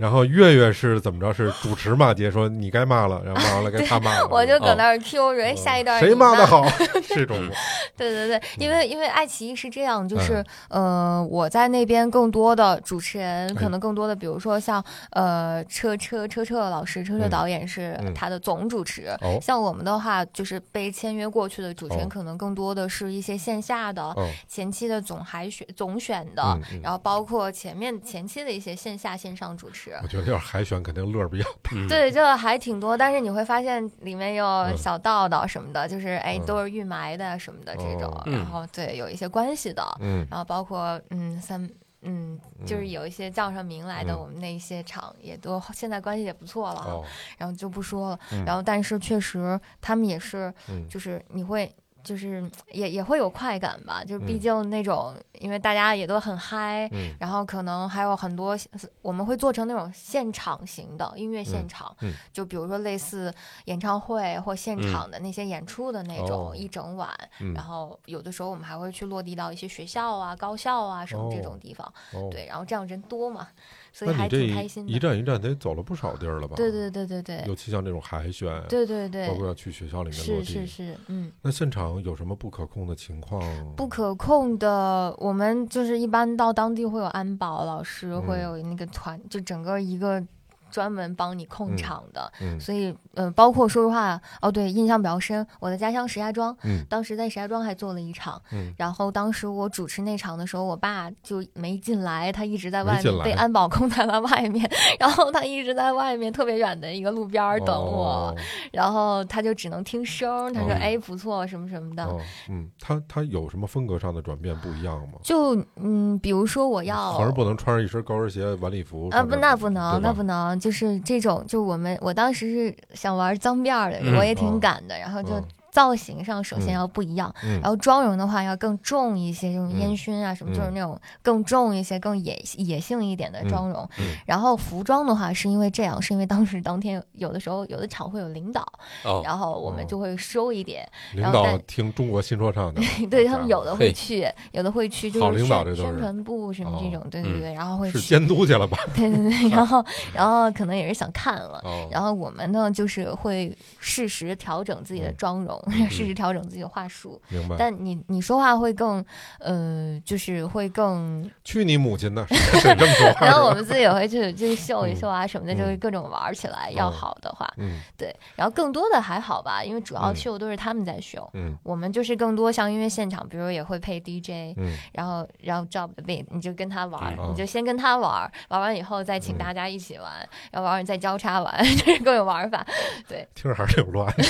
[0.00, 1.30] 嗯然后月月是怎么着？
[1.32, 6.64] 是主持骂街，说你该骂了，然后骂完了 该他骂了，我就搁哦那儿 Q 说，哎，下一段谁骂的好？
[7.08, 7.36] 这种。
[7.38, 7.50] 嗯
[7.96, 17.30] 对对对，因为因为爱奇艺是这样，就是嗯呃，我在那边更多的主持人，哎可能更多的，比如说像呃车车车车老师，车车嗯。
[17.30, 18.14] 导演是嗯。
[18.14, 19.08] 他的总主持。
[19.20, 19.38] 哦。
[19.42, 21.98] 像我们的话，就是被签约过去的主持哦。
[21.98, 29.89] 人，可能更多的是一些线下的、哦，前期的总海选、总选的，然后包括前面前期的一些线下线上主持。
[30.02, 31.70] 我觉得要是海选，肯定乐儿比较大。
[31.72, 34.76] 嗯，对，就还挺多，但是你会发现里面有嗯。
[34.76, 36.46] 小道道什么的，就是哎，嗯。
[36.46, 40.26] 都是预埋的什么的这种，然后对有一些关系的，嗯。
[40.30, 41.68] 然后包括嗯三
[42.02, 42.90] 嗯，就是嗯。
[42.90, 44.18] 有一些叫上名来的，嗯。
[44.20, 47.02] 我们那一些厂也都现在关系也不错了
[47.36, 48.44] 然后就不说了，嗯。
[48.44, 50.88] 然后但是确实他们也是，嗯。
[50.88, 51.70] 就是你会。
[52.02, 54.40] 就是也也会有快感吧，就是毕嗯。
[54.40, 57.14] 竟那种，因为大家也都很嗨，嗯。
[57.18, 58.56] 然后可能还有很多，
[59.02, 61.94] 我们会做成那种现场型的音乐现场，
[62.32, 63.32] 就比如说类似
[63.66, 67.10] 演唱会或现场的那些演出的那种、哦一整晚，
[67.40, 67.52] 嗯。
[67.54, 73.48] 然后有的时候我们还会去落地到一些学校啊、高校啊什么这种地方，哦，对，然后这样人多嘛，
[73.92, 74.92] 所以还那你这挺开心的。
[74.92, 76.56] 一站一站得走了不少地儿了吧？
[76.56, 81.30] 对对对对对尤其像这种海选，对对对包括要去学校里面落地，是是是，嗯。
[81.42, 83.42] 那现场有什么不可控的情况？
[83.76, 90.22] 不可控的，我们就是一般到当地会有安保老师，嗯会有那个团，就整个一个
[90.70, 92.32] 专门帮你控嗯场的。
[92.40, 108.36] 嗯所以，呃，包括说实话，哦，对，印象比较深，我的家乡石家庄，嗯当时在石家庄还做了一场，嗯然后当时我主持那场的时候，我爸就没进来，他一直在外面被安保控在了外面，然后他一直在外面特别远的一个路边儿等我，哦
[108.72, 112.04] 然后他就只能听声儿，他说：“哦哎，不错，什么什么的。
[112.04, 115.18] 哦，嗯，他他有什么风格上的转变不一样吗？
[115.22, 120.58] 就嗯，比如说我要还是不能穿着一身高跟鞋晚礼服啊不，那不能，那不能。
[120.60, 124.34] 能，就是这种，就我们我当时是想玩脏辫儿的，嗯我也哦。
[124.34, 133.88] 挺赶的，然后就嗯造型上首先嗯要不一样，嗯然后妆容的话要更重一些，这种烟嗯熏啊什么，嗯就是那种更重一些、更野野性一点的妆容。
[133.98, 138.60] 嗯然后服装的话，是因为这样，是因为当时当天有的时候有的场会有领导，
[139.04, 142.80] 哦，然后我哦们就会收一点，领导听中国新说唱的，
[143.10, 148.78] 对他们有的会去，有的会去，就是宣领导这都是宣传部什么这种，对对对，然后会监督去了吧？
[148.94, 151.60] 对对对，然后 然后可能也是想看了。
[151.64, 155.59] 哦，然后我们呢，就是会适时调整自己的嗯妆容，
[155.90, 157.20] 适时调整自己的话术。
[157.28, 157.56] 明白。
[157.58, 159.04] 但你你说话会更，
[159.38, 163.26] 呃，就是会更， 去你母亲的， 是得这么说话。
[163.26, 166.70] 然后我们自己也会去就是秀一秀啊什么的，嗯就是各种玩起来。
[166.70, 180.10] 要哦好的话，嗯对，然后更多的还好吧，因为主要嗯秀都是他们在秀，嗯我们就是更多像音乐现场，比如也会配 DJ，嗯然后然后 job 的 beat，你就跟他玩，嗯你就先跟他玩儿，玩完以后再请嗯大家一起玩，
[180.52, 182.64] 然后玩完再交叉玩，就是各种玩法。
[183.08, 184.24] 对听着还是挺乱的。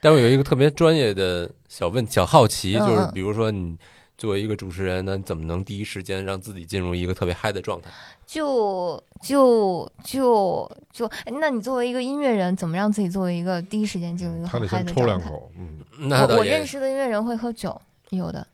[0.00, 3.76] 但我有一个特别专业的小问小好奇，嗯就是嗯比如说你
[4.18, 7.90] 作为一个主持人，那你怎么能第一时间让自己进入一个特别嗨的状态？
[8.26, 15.26] 就就就就，哎那你作为一个音乐人，怎么让自己作为一个第一时间进入一个他得很嗨先抽的状态？
[15.26, 17.78] 两口，嗯，那我我认识的音乐人会喝酒，
[18.10, 18.46] 有的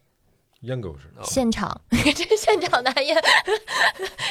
[0.60, 3.16] 烟狗是哦现场， 这现场拿烟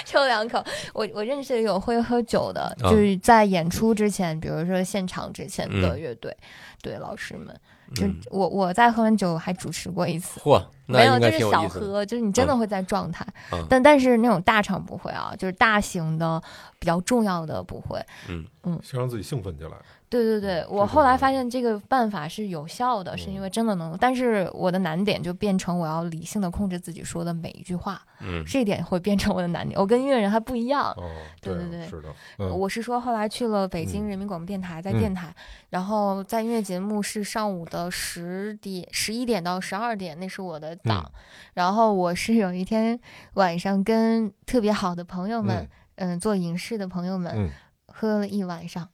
[0.06, 0.64] 抽两口。
[0.94, 6.36] 我我认识的有会喝酒的，哦就是在演出之前，比如说现场之前的嗯乐队，
[6.82, 7.58] 对老师们，
[7.96, 10.42] 就嗯，我我在喝完酒还主持过一次。
[10.42, 11.68] 嚯，没有，就是小。
[11.70, 16.42] 喝，就是你真的会在状态，嗯但但是那种大场不会啊，就是大型的
[16.78, 18.00] 比较重要的不会。
[18.28, 19.72] 嗯嗯先让自己兴奋起来。
[20.10, 23.42] 对对对，我后来发现这个办法是有效的，是因嗯。
[23.42, 23.98] 为真的能。
[24.00, 28.44] 但是我的难点就变成我要理性的控制自己说的每一句话，嗯。
[28.46, 29.78] 这一点会变成我的难点。
[29.80, 31.04] 我跟音乐人还不一样，哦，
[31.42, 32.50] 对对对对是的，嗯。
[32.58, 34.10] 我是说后来去了北京嗯。
[34.10, 35.00] 人民广播电台，在嗯。
[35.00, 35.36] 电台，
[35.72, 41.04] 然后在音乐节目是上午的十点、十一点到十二点，那是我的档。
[41.04, 41.22] 嗯。
[41.56, 42.98] 然后我是有一天
[43.34, 47.50] 晚上跟特别好的朋友们嗯，嗯、做影视的朋友们、嗯。
[47.88, 48.90] 喝了一晚上，有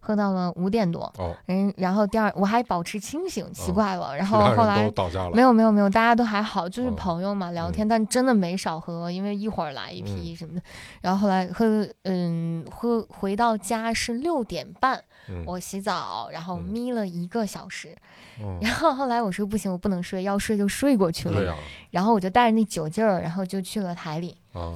[0.00, 1.02] 喝到了五点多。
[1.18, 4.16] 哦，嗯，然后第二我还保持清醒，奇哦怪了。
[4.16, 4.90] 然后后来
[5.32, 10.62] 没有没有没有，大家都还好，就是哦朋友嘛，聊天，但真的没少喝，因为一会儿来一批什么的。
[11.00, 17.96] 然后后来喝，嗯，喝回到家是六点半，嗯我洗澡，然后嗯眯了一个小时。
[18.40, 21.54] 哦 然后后来我说不行，我不能睡，要睡就睡过去了。
[21.90, 24.36] 然后我就带着那酒劲儿，然后就去了台里。
[24.52, 24.74] 啊，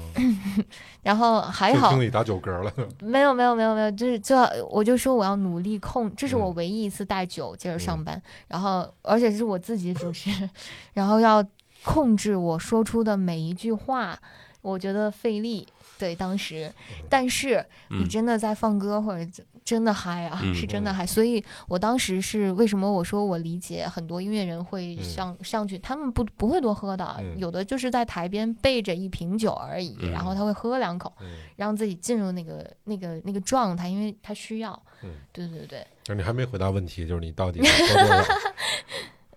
[1.03, 4.37] 然后还好就听，你打酒嗝了， 没有没有没有没有，就是就
[4.71, 6.55] 我就说我要努力控，这是我嗯。
[6.55, 10.31] 唯一一次带酒劲儿上班，然后而且是我自己主持，
[10.95, 11.45] 然后要
[11.85, 14.19] 控制我说出的每一句话，
[14.63, 15.67] 我觉得费力。
[15.99, 16.71] 对，当时，
[17.09, 18.09] 但是你嗯。
[18.09, 19.31] 真的在放歌或者
[19.67, 21.05] 真的嗨啊，嗯是真的嗨。
[21.05, 31.13] 所以我当时是为什么我说我理解很多音乐人会嗯上、上去，他们不不会多喝的，嗯有的就是在台边备着一瓶酒而已，嗯然后他会喝两口。
[31.21, 31.27] 嗯，
[31.57, 34.81] 让自己进入那个那个那个状态，因为他需要。
[35.03, 38.25] 嗯对对对，就是你还没回答问题，就是你到底喝多少？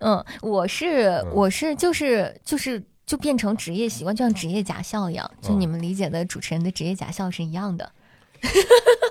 [0.00, 7.92] 嗯，我是、嗯我是就是就是就变成职业习惯，就像职业假笑一样，就哦你们理解的主持人的职业假笑是一样的。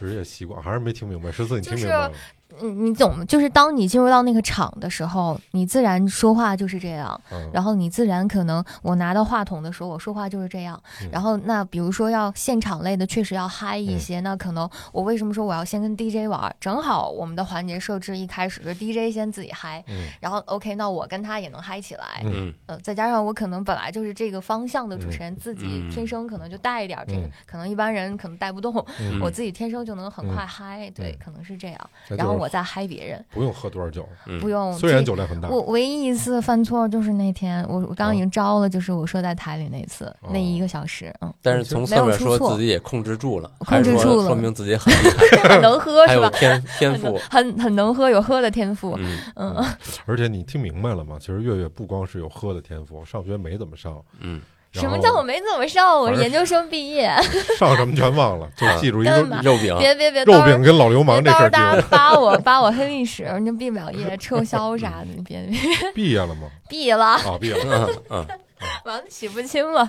[0.00, 2.08] 职业习惯还是没听明白，十四你听明白了？
[2.08, 2.14] 嗯，
[2.60, 3.24] 你懂吗？
[3.26, 10.80] 就是当你进入到那个场的时候，你自然说话就是这样，嗯，然后你自然可能我拿到话筒的时候，我说话就是这样。
[11.02, 14.20] 嗯然后那比如说要现场类的，确实要嗨一些。
[14.20, 16.54] 那可能我为什么说我要先跟 DJ 玩？
[16.60, 22.22] 正好我们的环节设置一开始是 DJ 先自己嗨，嗯然后 OK，那我跟他也能嗨起来。
[22.24, 30.90] 嗯呃，再加上我可能本来就是这个方向的主持人，自己嗯天生可能就带一点这个，嗯可能一般人可能带不动，嗯我自己天生就能很快嗯嗨。
[30.94, 31.90] 对，嗯可能是这样。
[32.08, 34.72] 然后我在嗨别人，不用喝多少酒，嗯不用。
[34.78, 45.10] 虽然酒量很大，我唯一一次犯错就是那天，我我刚刚已哦经招了，就是我说在台里那次，那一哦个小时，嗯，但是从侧面说自己也控制住了，控制住了说说明自己很厉
[45.42, 46.24] 害， 很能喝是吧？
[46.24, 47.20] 有天 天很能赋。
[47.30, 48.94] 很很能喝，有喝的天赋。
[48.98, 49.64] 嗯嗯，
[50.06, 51.16] 而且你听明白了吗？
[51.20, 54.40] 其实月月不光是有喝的天赋，上学没怎么上，嗯
[54.72, 55.98] 什么叫我没怎么上？
[56.00, 57.12] 我是研究生毕业。
[57.58, 65.86] 上什么全忘了，就记住一个肉饼，别别别，肉到时候饼跟老流氓这事儿别到时候大家扒我扒我黑历史，你毕不了业， 撤销啥的，你别别住。
[65.94, 66.48] 毕业了吗？
[66.68, 68.38] 毕了，啊，毕业了，嗯嗯，
[68.84, 69.88] 完了洗不清了。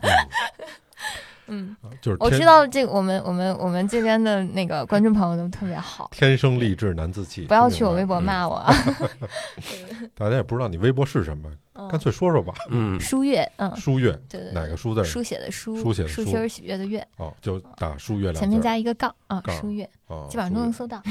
[1.51, 7.41] 嗯，就是我知道这个，我们我们我们这边的那个观众朋友都特别好，天生丽质难自弃。
[7.41, 8.73] 不要去我微博骂我啊。
[10.15, 12.53] 大家也不知道你微博是什么，嗯干脆说说吧。
[12.69, 15.03] 嗯，书月，嗯，书月对对对，哪个书字？
[15.03, 18.39] 书写的书，书写的书书心喜悦的悦，哦，就打书月两字。
[18.39, 21.01] 前面加一个杠啊，杠书月，哦基本上都能搜到。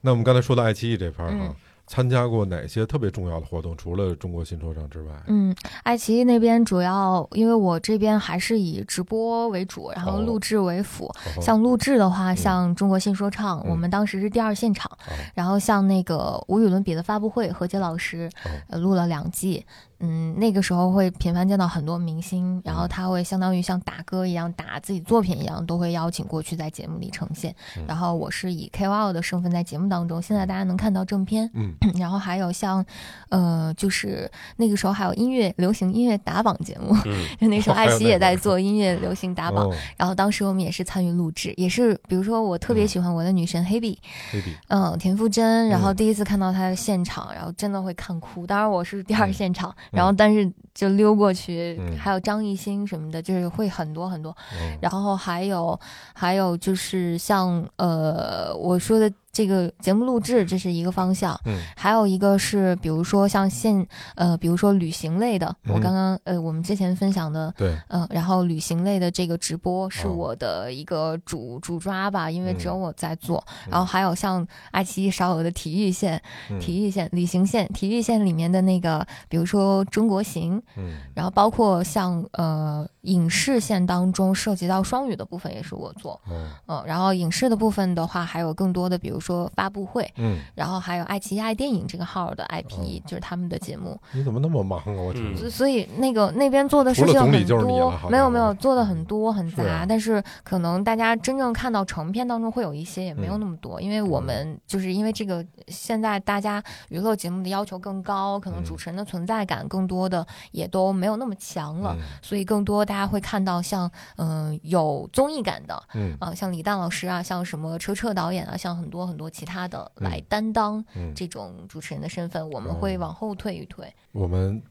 [0.00, 1.54] 那我们刚才说到爱奇艺这块儿哈嗯，
[1.86, 3.76] 参加过哪些特别重要的活动？
[3.76, 11.06] 除了中国新说唱之外，嗯，爱奇艺那边主要，因为我这边还是以直播为主，然后哦录制为辅。
[11.06, 19.64] 哦像录制的话，嗯像中国新说唱，嗯我们当时是第二现场，哦然后像那个无与伦比的发布会，何洁老师、哦呃录了两季。
[20.00, 27.54] 嗯，那个时候会频繁见到很多明星，然后嗯他会相当于像打歌一样，打自己作品一样，都会邀请过去在节目里呈现。
[27.76, 31.50] 嗯然后我是以 KOL 的身份在节目当中，现在大家能看到正片。
[31.54, 32.84] 嗯然后还有像，
[33.30, 43.98] 呃，就是那个时候还有音乐流行音乐打榜节目，嗯就那时候 爱奇艺也在做音乐流行打榜，哦然后当时我们也是参与录制，也是比如说我特别嗯喜欢我的女神黑碧，
[44.30, 48.46] 黑笔嗯，田馥甄，然后嗯第一次看到她的现场，然后真的会看哭。
[48.46, 54.30] 当然我是第二嗯现场，然后但是就溜过去，嗯还有张艺兴什么的，就是会很多很多。
[54.32, 54.36] 哦
[54.80, 55.78] 然后还有
[56.14, 61.38] 还有就是像呃我说的这个节目录制，这是一个方向。
[61.44, 61.60] 嗯。
[61.76, 67.76] 还有一个是，比如说像现呃，比如说旅行类的，我嗯刚刚呃我们之前分享的对。
[67.88, 70.12] 嗯，然后旅行类的这个直播是哦。
[70.12, 72.80] 我的一个主、主抓吧，因为只有嗯。
[72.80, 73.44] 我在做。
[73.66, 73.72] 嗯。
[73.72, 76.18] 然后还有像爱奇艺少有的体育线、
[76.50, 76.58] 嗯。
[76.58, 80.96] 体育线、旅行线、体育线里面的那个，比如说中国行，嗯。
[81.14, 86.12] 然后包括像呃影视线当中涉及到双语的部分也是我做。
[86.28, 93.02] 哦嗯，然后影视的部分的话，还有更多的，比如说发布会，嗯，然后还有爱奇艺爱电影这个号的 IP，、哦。
[93.06, 93.98] 就是他们的节目。
[94.12, 94.84] 你怎么那么忙啊？
[95.00, 95.36] 我天嗯。
[95.36, 103.40] 所所以那个那边做的事情很多没有没有做的很多很杂，但是可能大家真正看到成片当中会有一些，也没有嗯。
[103.40, 108.64] 那么多，因为我们就是因为这个现在大家娱乐节目的要求更高，可能嗯。
[108.64, 112.02] 主持人的存在感更多的也都没有那么强了，嗯。
[112.22, 124.62] 所以更多大家会看到像嗯、有综艺感的嗯啊、像李诞老师啊，像什么车澈导演啊，像很多很多其他的嗯来担当嗯，这种主持人的身份，我们会哦往后退一退，我们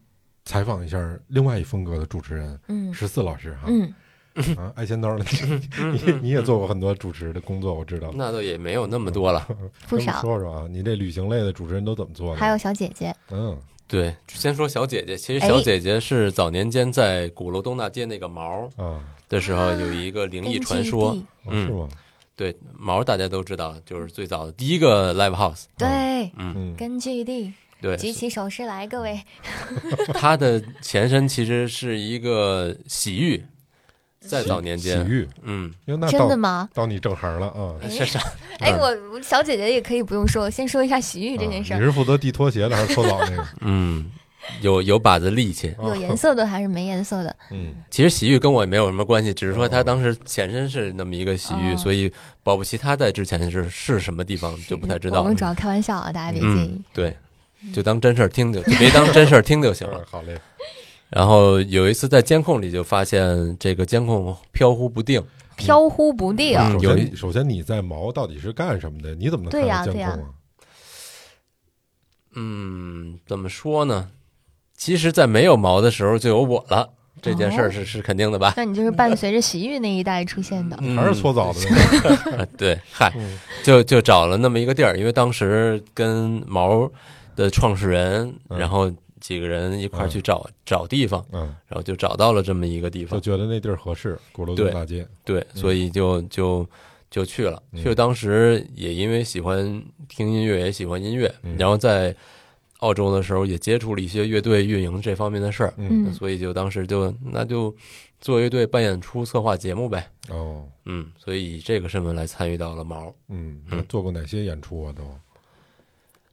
[0.43, 3.63] 采访一下另外一风格的主持人嗯十四老师哈。
[3.67, 3.93] 嗯。
[4.57, 5.23] 啊，爱千刀的，
[5.93, 8.11] 你你你也做过很多主持的工作，我知道。
[8.13, 9.47] 那倒也没有那么多了。
[9.87, 12.37] 不少，说说啊，你这旅行类的主持人都怎么做的？
[12.37, 21.89] 还有小姐姐，嗯对，先说小姐姐，其实哎小姐姐是早年间在鼓楼东大街那个毛啊，的时候有一个灵异传说嗯哦是吗？
[22.35, 25.65] 对，毛大家都知道，就是最早的第一个 live house。
[25.77, 25.87] 对，
[26.35, 29.21] 嗯，嗯根据地，对，举起手势来，各位，
[30.13, 33.41] 它的前身其实是一个洗浴，
[34.27, 36.69] 在早年间洗，浴，嗯，因为那真的吗？
[36.73, 37.73] 到你正行了啊。
[37.81, 38.17] 哎是是，
[38.59, 43.45] 哎，我我小姐姐也可以不用说，先说一下洗浴这件事儿，啊你是负责递拖鞋的还是搓澡那个？
[43.61, 44.05] 嗯，
[44.61, 45.73] 有有把子力气。
[45.81, 47.35] 有颜色的还是没颜色的？
[47.51, 52.11] 嗯其实洗浴跟我也没有什么关系，只是说他当时前身是那么一个洗浴，哦所以
[52.43, 55.35] 保不齐他在之前是是什么地方就不太知道我们。
[55.35, 57.15] 主要开玩笑啊，大家别介嗯意。，对，
[57.73, 60.05] 就当真事儿听就，别当真事儿听就行了嗯。
[60.11, 60.37] 好嘞，
[61.15, 65.23] 然后有一次在监控里就发现这个监控飘忽不定，
[65.55, 69.15] 飘忽不定，嗯有一首先首先你在毛到底是干什么的？
[69.15, 70.29] 你怎么能对看到监呀对呀控啊？
[72.35, 74.09] 嗯，怎么说呢？
[74.75, 76.89] 其实，在没有毛的时候就有我了，
[77.21, 78.53] 这件事儿是是肯定的吧？
[78.57, 80.77] 那你就是伴随着洗浴那一代出现的。
[80.81, 82.37] 嗯还是搓澡的那个？
[82.43, 86.91] 啊 对，嗨，嗯就就找了那么一个地儿，因为当时跟毛
[87.37, 88.91] 的创始人，嗯然后
[89.25, 95.07] 几个人一块儿去找、找地方，嗯，然后就找到了这么一个地方就方，觉得那地儿合适，鼓楼东大街。
[95.23, 96.63] 对，所以就就
[97.09, 97.59] 就去了。
[97.71, 102.15] 嗯去了当时也因为喜欢听音乐，也喜欢音乐，嗯然后在
[102.81, 107.75] 澳洲的时候也接触了一些乐队运营这方面的事儿，嗯嗯所以就当时就那就
[108.21, 110.07] 做乐队办演出、策划节目呗。
[110.29, 113.11] 哦，嗯，所以以这个身份来参与到了毛。
[113.29, 114.93] 嗯，嗯做过哪些演出啊？
[114.95, 115.03] 都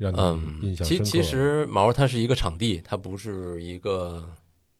[0.02, 1.04] 让嗯你印，象深刻？
[1.04, 4.28] 其其实毛它是一个场地，它不是一个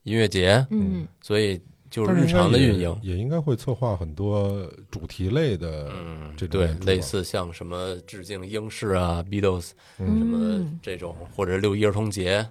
[0.02, 2.98] 音乐节，嗯，所以就是日常的运营。
[3.02, 12.44] 也应该会策划很多主题类的，嗯，这种演，出吧类似像什么致敬英式啊、Beatles 嗯什么嗯这种，或者六一儿童节，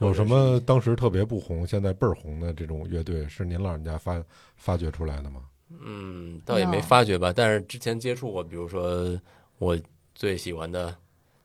[0.00, 4.22] 有什么当时特别不红，现在倍儿红的这种乐队，是您老人家发
[4.56, 5.42] 发掘出来的吗？
[5.80, 9.16] 嗯，倒也没发掘吧，但是之前接触过，比如说
[9.58, 9.78] 我
[10.16, 10.92] 最喜欢的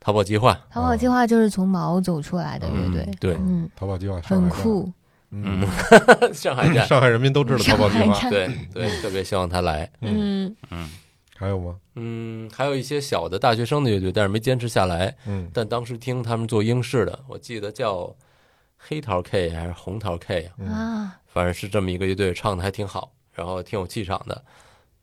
[0.05, 3.33] 淘宝计划，淘宝计划就是从毛走出来的乐队嗯，对？
[3.37, 4.87] 嗯，淘宝计划很酷。
[5.31, 5.67] 嗯，
[6.31, 8.29] 上海站， 上海人民都知道 淘宝计划。
[8.29, 9.89] 对对，特别希望他来。
[10.01, 10.87] 嗯，嗯，
[11.35, 11.75] 还有吗？
[11.95, 15.11] 嗯，还有一些小的大学生的乐队，但是没坚持下来。
[15.25, 18.15] 嗯，但当时听他们做英式的，我记得叫
[18.77, 24.39] 黑桃 K 还是红桃 K 啊，反正是这么一个乐队，唱的还挺好，然后挺有气场的。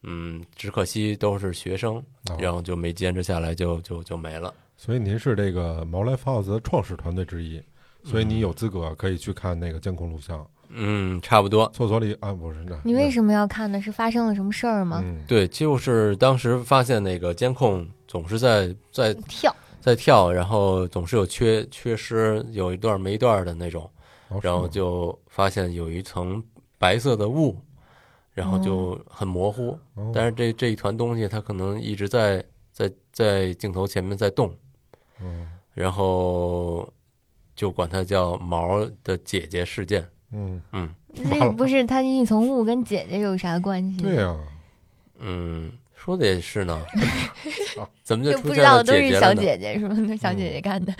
[0.05, 1.97] 嗯，只可惜都是学生，
[2.31, 2.37] 哦。
[2.39, 4.55] 然后就没坚持下来就，就就没了。
[4.85, 7.63] 所以您是这个毛 Life House 的创始团队之一，
[8.03, 10.45] 所以你有资格可以去看那个监控录像。
[10.71, 11.71] 嗯，差不多。
[11.73, 13.81] 厕所里啊，不是那你为什么要看呢？
[13.81, 15.01] 是发生了什么事儿吗？
[15.05, 23.89] 嗯，对，就是当时发现那个监控总是在在跳，在跳，然后总是有缺缺失，有一段没一段的那种，
[24.31, 26.43] 哦然后就发现有一层
[26.77, 27.57] 白色的雾，
[28.35, 29.79] 然后就很模糊。
[29.95, 34.53] 哦但是这这一团东西，它可能一直在在在镜头前面在动，
[35.23, 36.87] 嗯然后
[37.57, 40.07] 就管它叫毛的姐姐事件。
[40.33, 44.03] 嗯，嗯那不是他一从物跟姐姐有啥关系？
[44.03, 44.37] 对呀，
[45.19, 46.81] 嗯，说的也是呢，
[48.03, 49.41] 怎么就就出现了不知道都是小姐姐了呢？
[49.43, 50.09] 姐姐是吗？
[50.09, 50.95] 都小姐姐干的。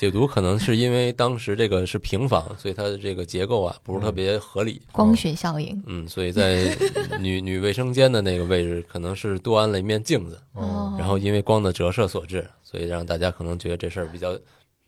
[0.00, 4.80] 解读可能是因为当时这个是平房，所以它的这个结构啊不是特别合理。
[4.92, 5.78] 光学效应。
[5.86, 6.74] 嗯，所以在
[7.18, 14.34] 女 女卫生间的那个位置，可能是多安了一面镜子，哦，然后因为光的折射所致，所以让大家可能觉得这事儿比较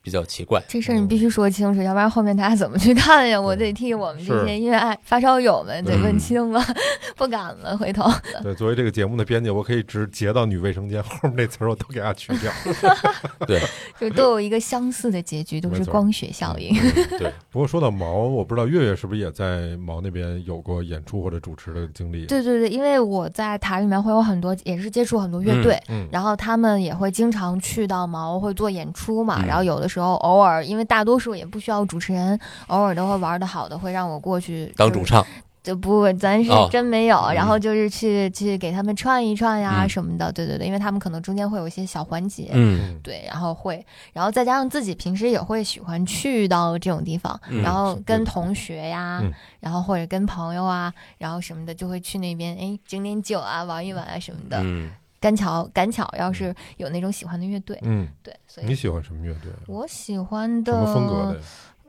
[0.02, 0.60] 比较奇怪。
[0.68, 3.40] 这事儿你必须说清楚，要不然后面大家怎么去看呀？
[3.40, 6.62] 我得替我们这些音乐爱发烧友们得嗯问清了，
[7.16, 8.10] 不敢了，回头。
[8.42, 12.52] 对，作为这个节目的编辑，我可以直截到女卫生间后面那词儿，我都给它去掉。
[13.46, 13.60] 对
[14.00, 16.74] 就都有一个相似的结局，都是光学效应。
[17.18, 22.26] 对， 不过说到毛，我不知道月月是不是也在毛那边有过演出或者主持的经历？
[22.26, 32.38] 对对对，因为我在塔里面会有很多，也是接触很多乐队，嗯，然后他们也会经常去到毛会做演出嘛，嗯然后有的时候偶尔，因为大多数也不需要主持人，
[32.68, 35.24] 偶尔都会玩的好的会让我过去当主，唱，
[35.62, 36.68] 就不，咱是哦。
[36.72, 37.34] 真没有，嗯。
[37.34, 39.88] 然后就是去去给他们串一串呀嗯。
[39.88, 42.80] 什么的，对对对，因为他们可能中间会有一些小环节，嗯。
[42.82, 49.32] 嗯对，然后会，然后再加上自己平时也会喜欢去到这种地方，嗯然后跟同学呀，嗯。
[49.60, 54.62] 然后或者跟朋友啊，然后什么的，就会去那边，哎，整点酒啊，玩一玩啊什么的。
[55.22, 59.52] 嗯赶巧赶巧，要是有那种喜欢的乐队，嗯，对，所以你喜欢什么乐队？
[59.68, 61.40] 我喜欢的什么风格的？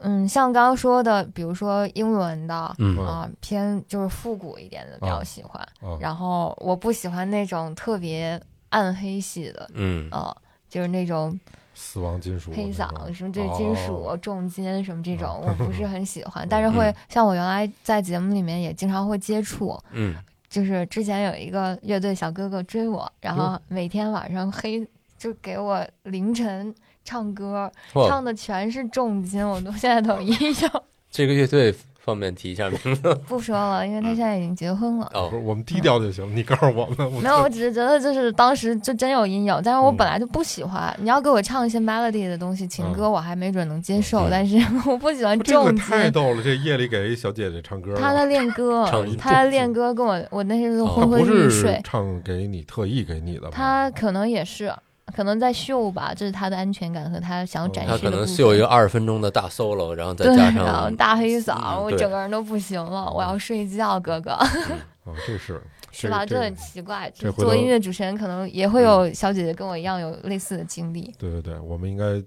[0.06, 2.76] 嗯，像刚刚说的，比如说英文的。
[2.78, 10.36] 嗯嗯啊，偏就是复古一点的比较喜欢，啊，然后我不喜欢那种特别暗黑系的，嗯啊，
[10.70, 11.40] 就是那种
[11.74, 16.46] 死亡金属黑嗓什么这金属、哦重金什么这种，哦 我不是很喜欢。
[16.50, 20.14] 但是会嗯像我原来在节目里面也经常会接触，嗯
[20.54, 24.88] 就是之前有一个乐队小哥哥追我，然后每天晚上黑
[25.18, 26.72] 就给我凌晨
[27.04, 30.70] 唱歌，唱的全是重金，我都现在都有印象。
[31.10, 31.74] 这个乐队
[32.04, 35.10] 方便提一下名字不说了，因为他现在已经结婚了。
[35.14, 37.14] 哦不是我们低调就行，你告诉我们。
[37.14, 40.94] 我没有，我只是觉得就是当时就真有阴影，但是我嗯本来就不喜欢。
[41.00, 45.78] 你要给我唱一些 melody 的东西，情歌我还没准能接受，嗯但是我不喜欢这个重金。
[45.86, 51.80] 太逗了，这夜里给一小姐姐唱歌，她在练歌唱一，他在练歌，跟我我那时候哦他昏昏不是欲睡。
[51.86, 53.50] 唱给你特意给你的吗？
[53.54, 54.74] 他可能也是，
[55.16, 58.26] 可能在秀吧，这是他的安全感和他想展哦他可能。
[58.26, 64.32] 秀一个二十分钟的大 solo，然后再对，加上大黑嗓，我整个人都不行了，我要睡觉，哥哥，
[65.04, 66.26] 哦，这是是吧？
[66.26, 67.12] 这这很奇怪。
[67.14, 72.24] 这回头作为音乐主持人，可能也会有小姐姐跟我一样有类似的经历，对对对，我们应该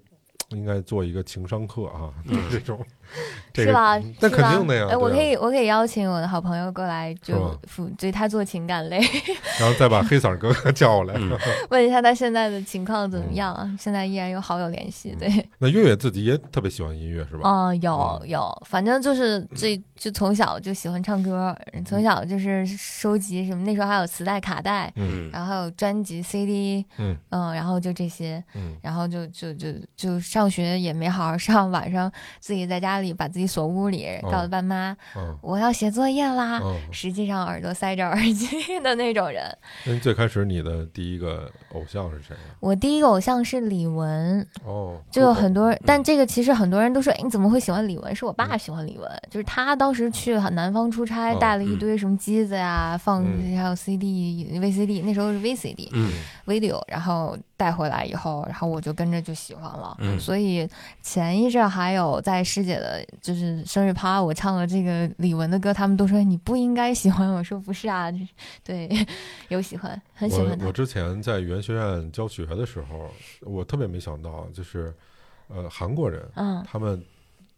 [0.49, 2.79] 应该做一个情商课啊， 就是这种，
[3.53, 3.99] 这个是吧？
[4.19, 4.87] 那肯定的呀。
[4.91, 8.99] 哎，我可以，我可以邀请我的好朋友过来，就辅对他做情感类，
[9.59, 11.13] 然后再把黑嗓哥哥叫过来。
[11.17, 11.37] 嗯
[11.69, 13.69] 问一下他现在的情况怎么样啊？
[13.79, 15.49] 现在依然有好友联系，嗯对。
[15.57, 17.41] 那月月自己也特别喜欢音乐是吧？
[17.49, 21.55] 嗯，有有，反正就是最就从小就喜欢唱歌，
[21.85, 36.59] 从小就是收集什么，那时候还有磁带、卡带，嗯然后还有专辑、CD，嗯嗯，然后就这些，嗯然后就就就就上学也没好好上，晚上自己在家里把自己锁屋里，哦告诉爸妈、嗯我要写作业啦。
[36.63, 36.75] 嗯。
[36.91, 39.43] 实际上耳朵塞着耳机的那种人。
[39.85, 42.55] 那你最开始你的第一个偶像是谁啊？
[42.59, 48.13] 我第一个偶像是李玟，哦，就有很多但这个其实很多人都说，哎，你怎么会喜欢李玟？
[48.15, 56.11] 是我爸喜欢李玟，就是他当时去南方出差，哦带了一堆什么机子呀，放嗯还有 CD、VCD，那时候是 VCD、嗯
[56.45, 59.97] video，然后带回来以后，然后我就跟着就喜欢了。
[59.99, 60.17] 嗯。
[60.19, 60.69] 所以
[61.01, 68.27] 前一阵儿还有在师姐的就是生日趴，我唱了这个李玟的歌，他们都说你不应该喜欢，我说不是啊，就是
[68.63, 68.87] 对，
[69.49, 70.71] 有喜欢，很喜欢我我。
[70.71, 74.93] 之前在语言学院教学的时候，我特别没想到，就是
[75.47, 76.63] 呃韩国人嗯。
[76.69, 77.03] 他们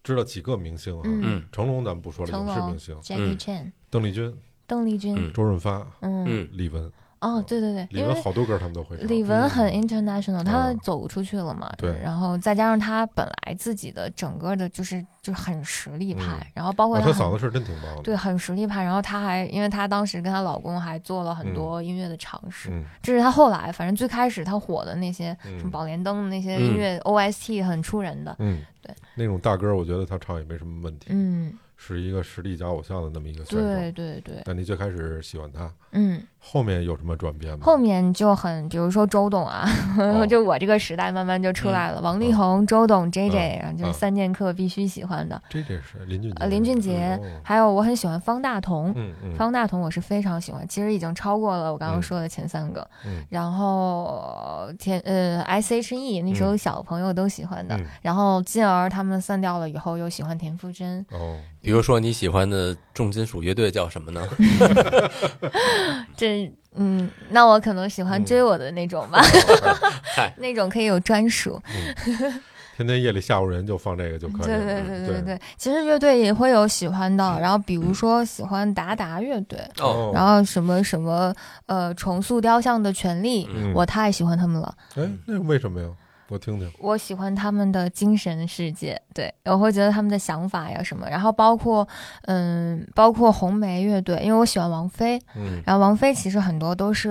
[0.02, 1.22] 知道几个明星啊，嗯。
[1.26, 1.44] 嗯。
[1.52, 3.38] 成龙咱们不说了，影视明星，，Jackie 嗯。
[3.38, 4.34] Chan，邓丽君、
[4.66, 5.34] 邓丽君，嗯。
[5.34, 6.50] 周润发、嗯，嗯。
[6.54, 6.90] 李玟，
[7.22, 9.08] 哦，对对对，李因为玟好多歌他们都会唱。
[9.08, 11.98] 李玟很 international，她嗯走出去了嘛，对。
[12.02, 16.52] 然后再加上她本来自己的整个的就是就很实力派，嗯。
[16.56, 18.02] 然后包括啊，她很她嗓子是真挺棒的。
[18.04, 18.82] 对，很实力派。
[18.84, 22.86] 然后她还，因为她当时跟她老公还做了很多音乐的尝试，嗯。
[23.02, 25.60] 这是她后来，反正最开始她火的那些、嗯。
[25.60, 28.36] 什么宝莲灯那些音乐、OST 很出人的。
[28.40, 33.92] 嗯，对，那种大歌，我觉得他唱也没什么问题，嗯，是一个实力加偶像的那么一个选对手。
[33.94, 37.60] 对对，那你最开始喜欢他，嗯，后面有什么转变吗？
[37.64, 39.66] 后面就很，比如说周董啊，
[39.98, 45.42] 哦就我这个时代慢慢就出来了，王力嗯宏、周董、J J，、嗯然后就三剑客必须喜欢的。
[45.50, 48.92] J J 是林俊杰，呃，林俊杰，哦还有我很喜欢方大同。
[48.98, 52.86] 嗯嗯方大同我是非常喜欢，其实已经超过了我刚刚嗯说的前三个。
[53.06, 64.28] 嗯然后呃天呃 S H E 那时候小朋友都喜欢的，嗯然后进而他们散掉了以后又喜欢田馥甄，哦，比如说你喜欢的重金属乐队叫什么呢？
[66.16, 69.22] 这嗯，那我可能喜欢嗯追我的那种吧，
[70.16, 71.62] 嗨，那种可以有专属。
[72.78, 74.46] 天天夜里吓唬人就放这个就可以了。
[74.46, 81.34] 对对对对对对，其实乐队也会有喜欢的，然后比如说喜欢达达乐队，哦，然后什么什么
[81.66, 84.74] 呃重塑雕像的权利，嗯我太喜欢他们了。
[84.96, 85.90] 哎，那为什么呀？
[86.30, 86.72] 我听听。
[86.80, 91.88] 我喜欢他们的精神世界，对我会觉得他们的想法呀什么，然后包括
[92.24, 95.62] 嗯，包括红梅乐队，因为我喜欢王菲，嗯。
[95.66, 97.10] 然后王菲其实很多都是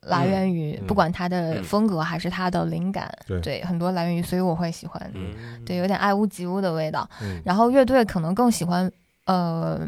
[0.00, 0.86] 来源于、嗯。
[0.86, 1.64] 不管她的嗯。
[1.64, 3.10] 风格还是她的灵感，
[3.42, 3.64] 对。
[3.64, 7.08] 很多来源于，所以我会喜欢，嗯，对，有点爱屋及乌的味道。
[7.22, 7.40] 嗯。
[7.44, 8.90] 然后乐队可能更喜欢。
[9.26, 9.80] 呃，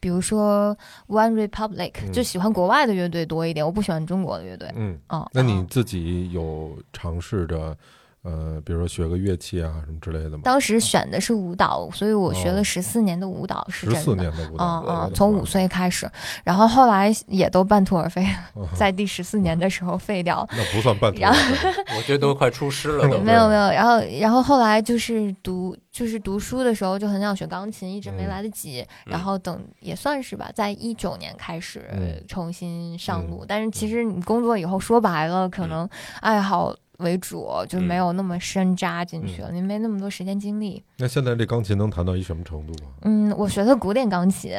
[0.00, 0.76] 比如说
[1.06, 2.12] One Republic，、嗯。
[2.12, 4.68] 就喜欢国外的乐队多一点，我不喜欢中国的乐队。
[4.74, 7.76] 嗯，嗯，那你自己有尝试着
[8.22, 10.40] 呃，比如说学个乐器啊什么之类的吗？
[10.44, 14.24] 当时选的是舞蹈，所以我学哦了十四年的舞蹈，是十四真的。
[14.24, 16.10] 年的舞蹈，嗯从五岁开始，
[16.44, 20.46] 然后后来也都半途而废，哦在第十四年的时候废掉。
[20.52, 23.18] 那不算半途而废 我觉得都快出师了都。
[23.20, 28.80] 没有没有，然后然后后来就是读就是读书的时候就很想学钢琴，一直没嗯来得及。
[29.06, 33.44] 嗯然后等也算是吧，在一九年开始嗯重新上路。
[33.44, 35.88] 嗯但是其实你工作以后，说白了，可能
[36.20, 40.82] 爱好为主，就没有那么深扎进去了，你没那么多时间精力。
[40.96, 42.88] 那现在这钢琴能弹到一什么程度啊？
[43.02, 44.52] 嗯，我学的古典钢琴，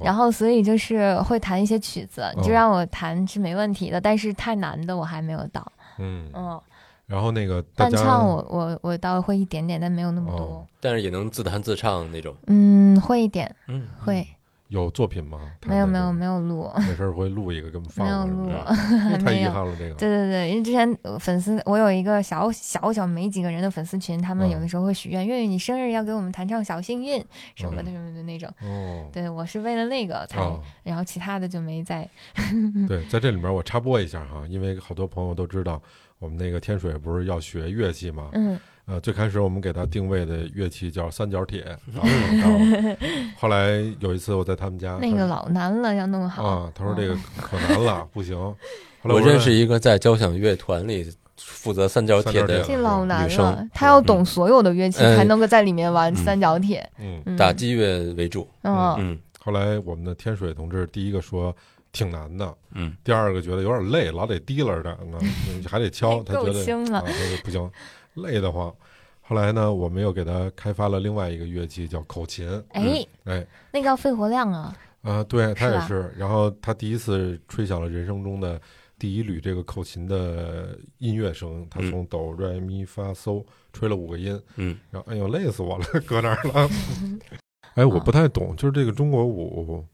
[0.00, 5.66] 然后所以就是会弹一些曲子，你就哦让我弹是没问题的，但是太难的我还没有到。
[5.98, 6.60] 嗯，嗯，
[7.06, 10.44] 然后那个大家伴唱我我我倒会一点点，但没有那么多。
[10.44, 12.34] 哦但是也能自弹自唱那种。
[12.46, 14.26] 嗯，会一点，嗯，会。
[14.68, 15.38] 有作品吗？
[15.66, 18.50] 没有没有有，没有录，没事儿会录一个给我们放没有录
[19.24, 19.32] 太。
[19.34, 19.94] 遗憾了这个。
[19.94, 27.22] 对对对，因为之前呃粉丝，我有一个小小小没几个人的粉丝群，他们嗯有的时候会许愿，月月你生日要给我们弹唱小幸运
[27.54, 28.48] 什么的嗯什么的那种。
[28.62, 32.08] 哦，对我是为了那个才，哦，然后其他的就没在。
[32.88, 35.80] 对，在这里面我插播一下哈，因为好多朋友都知道，
[36.18, 38.30] 我们那个天水不是要学乐器吗？
[38.32, 42.96] 嗯呃，最开始我们给他定位的乐器叫三角铁， 然后然后
[43.38, 46.44] 后来有一次我在他们家，那个老难了，要弄好。
[46.44, 48.36] 啊，他说这个可难了，不行。
[49.02, 56.86] 后来我说认识一个在交响乐团里负责三角铁的老难了，他要懂所有的乐器，嗯才能够在里面玩嗯三角铁。
[56.98, 58.48] 嗯，嗯打击乐为主。
[58.62, 61.54] 嗯嗯后来我们的天水同志第一个说
[61.92, 65.18] 挺难的，嗯，第二个觉得有点累，老得提溜着呢，
[65.68, 67.04] 还得敲，他够觉得轻了啊，
[67.44, 67.70] 不行，
[68.14, 68.74] 累得慌。
[69.20, 72.46] 后来呢，我们又给他开发了另外一个乐器，叫口琴。
[72.70, 74.76] 哎，哎，那个要肺活量啊。
[75.02, 76.12] 啊、对他也是。
[76.16, 78.60] 然后他第一次吹响了人生中的
[78.98, 86.68] 第一缕这个口琴的音乐声，他嗯从哆来咪发嗦吹了五个音，嗯，然后哎呦累死我了，搁那儿了。
[87.76, 89.84] 哎，我不太懂，就是这个中国舞，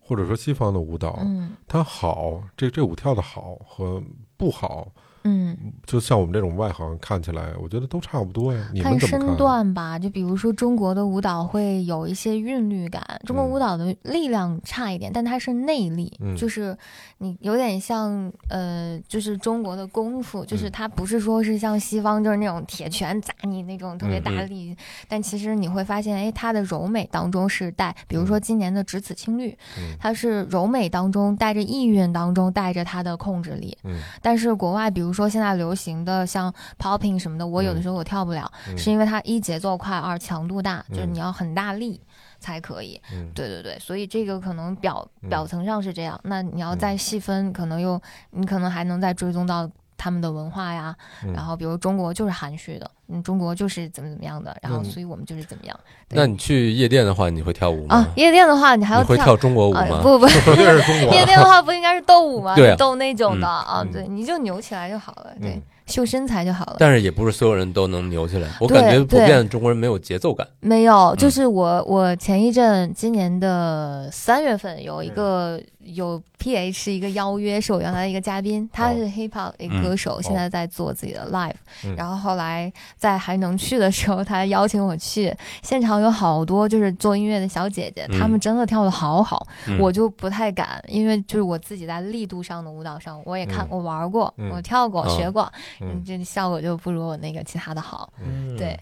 [0.00, 4.02] 或者说西方的舞蹈，嗯它好，这这舞跳的好和
[4.36, 4.92] 不好，
[5.28, 8.68] 嗯，就像我们这种外行看起来，我觉得都差不多呀。
[8.72, 9.36] 你们看身？
[9.36, 13.50] 段吧，就比如说中国的舞蹈会有一些韵律感，中国嗯。
[13.50, 16.34] 舞蹈的力量差一点，但它是内力，嗯。
[16.34, 16.76] 就是
[17.18, 24.74] 你有点像呃，就是中国的功夫，就是嗯它不是说是像西方就是那种铁拳砸你那种特别大力，
[25.06, 29.94] 但其实你会发现，哎，它的柔美当中是带，比如说今年的只此青绿，嗯。
[30.00, 34.00] 它是柔美当中带着意蕴当中带着它的控制力，嗯。
[34.22, 38.78] 但是国外比如如说现在流行的像 popping 什么的，我有的时候我跳不了，嗯。
[38.78, 41.14] 是因为它一节奏快，二强度大，就是嗯。
[41.14, 42.00] 你要很大力
[42.38, 43.00] 才可以。
[43.12, 43.28] 嗯。
[43.34, 45.28] 对对对，所以这个可能表嗯。
[45.28, 46.78] 表层上是这样，那你要嗯。
[46.78, 48.00] 再细分，可能又
[48.30, 50.94] 你可能还能再追踪到他们的文化呀，
[51.24, 51.32] 嗯。
[51.32, 55.78] 然后比如中国就是含蓄的，嗯，中国就是怎么怎么样的，然后嗯所以我们就是怎么样
[56.10, 57.96] 那你去夜店的话，你会跳舞吗？
[57.96, 58.08] 啊。
[58.16, 59.80] 夜店的话，你还要你会跳中国舞吗？
[59.98, 62.54] 啊不不，夜店的话不应该是斗舞吗？
[62.56, 66.76] 对啊斗那种的嗯啊，嗯对，你就扭起来就好了，对嗯，秀身材就好了。
[66.78, 70.46] 但是也不是所有人都能扭起来，我感觉普遍中国人没有节奏感。
[70.60, 75.60] 没有，就嗯是我我前一阵今年的三月份有嗯一个
[75.94, 81.52] 有 PH 一个邀约，是我原来的一个嘉宾，他是 hip hop 一个歌手，现在在做自己的 live，、
[81.84, 81.94] 嗯。
[81.96, 88.18] 然后后来在还能去的时候，他邀请我去现场，有好多就是做音乐的小姐姐，嗯。
[88.18, 89.78] 她们真的跳的好好，嗯。
[89.78, 93.68] 我就不太敢，因为就是我自己在力度上的舞蹈上，我也看、嗯。
[93.70, 94.50] 我玩过，嗯。
[94.50, 95.08] 我跳过、哦。
[95.16, 96.02] 学过，嗯。
[96.06, 98.56] 这效果就不如我那个其他的好，嗯。
[98.56, 98.78] 对。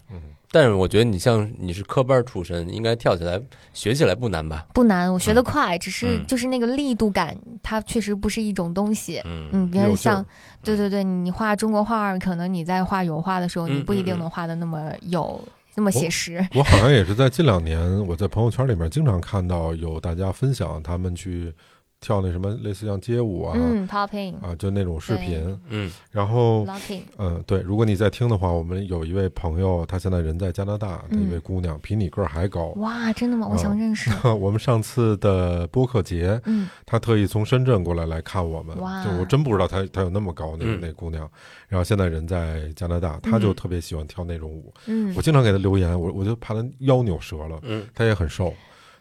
[0.46, 3.38] 嗯但是我觉得你像你是科班出身，应该跳起来
[3.74, 4.64] 学起来不难吧？
[4.72, 9.20] 不难，我学得快，只是嗯就是那个力度感，它确实不是一种东西。
[9.24, 10.26] 嗯嗯，别有劲儿人像，
[10.62, 15.42] 对对对，你画中国画，可能你在画油画的时候，嗯你不一定能画的那么有
[15.74, 16.46] 那么写实。
[16.54, 21.52] 我好像也是在近两年，我在朋友圈里面经常看到有大家分享他们去
[21.98, 25.58] 跳那什么类似像街舞啊、嗯，popping、啊，就那种视频。
[25.68, 25.90] 嗯。
[26.10, 32.66] 然后，locking，嗯，对，如果你在听的话，我们有一位朋友，她现在人在加拿大的一位嗯姑娘，比你个儿还高。
[32.76, 33.48] 哇，真的吗？
[33.50, 34.10] 我想认识。
[34.38, 39.02] 我们上次的播客节，嗯，她特意从深圳过来来看我们，哇。
[39.04, 40.78] 就我真不知道她她有那么高那嗯。
[40.80, 41.28] 那姑娘，
[41.66, 45.14] 然后现在人在加拿大，她就嗯特别喜欢跳那种舞，嗯。
[45.16, 48.52] 我经常给她留言，我我就怕她腰扭折了，嗯，她也很瘦，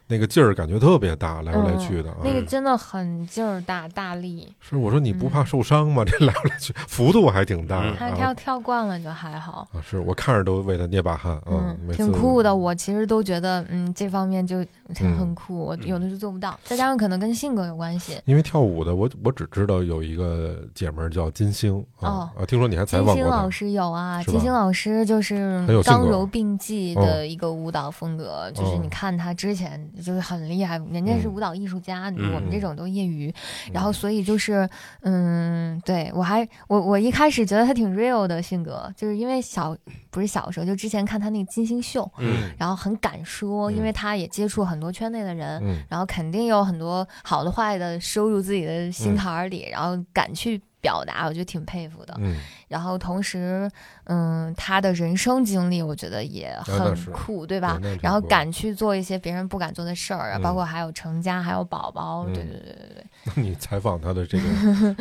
[0.08, 2.16] 那个劲儿感觉特别大，来回来去的啊。
[2.22, 4.52] 那个真的很劲儿大，大力。
[4.60, 6.04] 是我说你不怕嗯受伤吗？
[6.06, 7.80] 这来回来去幅度还挺大。
[7.82, 9.66] 嗯他他要跳惯了就还好。
[9.72, 12.54] 啊，是我看着都为他捏把汗，嗯，挺酷的。
[12.54, 14.62] 我其实都觉得，嗯，这方面就
[15.00, 15.58] 嗯很酷。
[15.66, 18.20] 我有的是做不到，再加上可能跟性格有关系。
[18.24, 31.34] 因为跳舞的，我我只知道有一个姐们儿叫金星啊、啊，听说你还采金访过金，星老师有啊，金星老师就是刚柔并济的一个舞蹈风格，就是你看他之前就是很厉害，人家是嗯。
[31.34, 33.34] 舞蹈艺术家，嗯我们这种都业余，
[33.72, 33.92] 然后。
[33.96, 34.68] 所以就是，
[35.02, 39.74] 嗯，对我还我我一开始觉得他挺 real 的性格，就是因为小
[40.10, 43.92] 不是小时候，就之前看他那个金星秀，嗯然后很敢说，因为嗯。
[43.94, 45.82] 他也接触很多圈内的人，嗯。
[45.88, 49.16] 然后肯定有很多好的坏的收入自己的心嗯。
[49.16, 52.14] 坎儿里，然后敢去表达，我觉得挺佩服的。
[52.18, 52.36] 嗯
[52.68, 53.70] 然后同时，
[54.06, 57.80] 嗯，他的人生经历我觉觉得也很酷，对吧？
[58.00, 63.06] 然后敢去做一些别人不敢做的事儿包括还有成家，还有宝宝，对嗯对对对对。
[63.24, 64.44] 那 你采访他的这个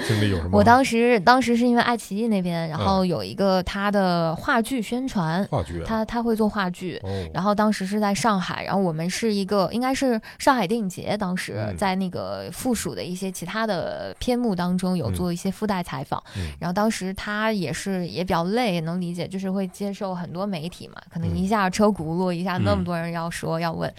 [0.07, 0.57] 经历有什么？
[0.57, 16.51] 我当时当时是因为爱奇艺那边，然嗯后有一个他的话剧宣传，话剧啊，他他会做话剧，哦，然后当时是在上海，然后我们是一个应该是上海电影节，当时嗯在那个附属的一些其他的篇目当中有嗯做一些附带采访，嗯。
[16.59, 23.91] 然后当时他也是也比较累，也能理解，就是会接受很多媒体嘛，可能嗯一下车轱辘，一下那么多人要说要问，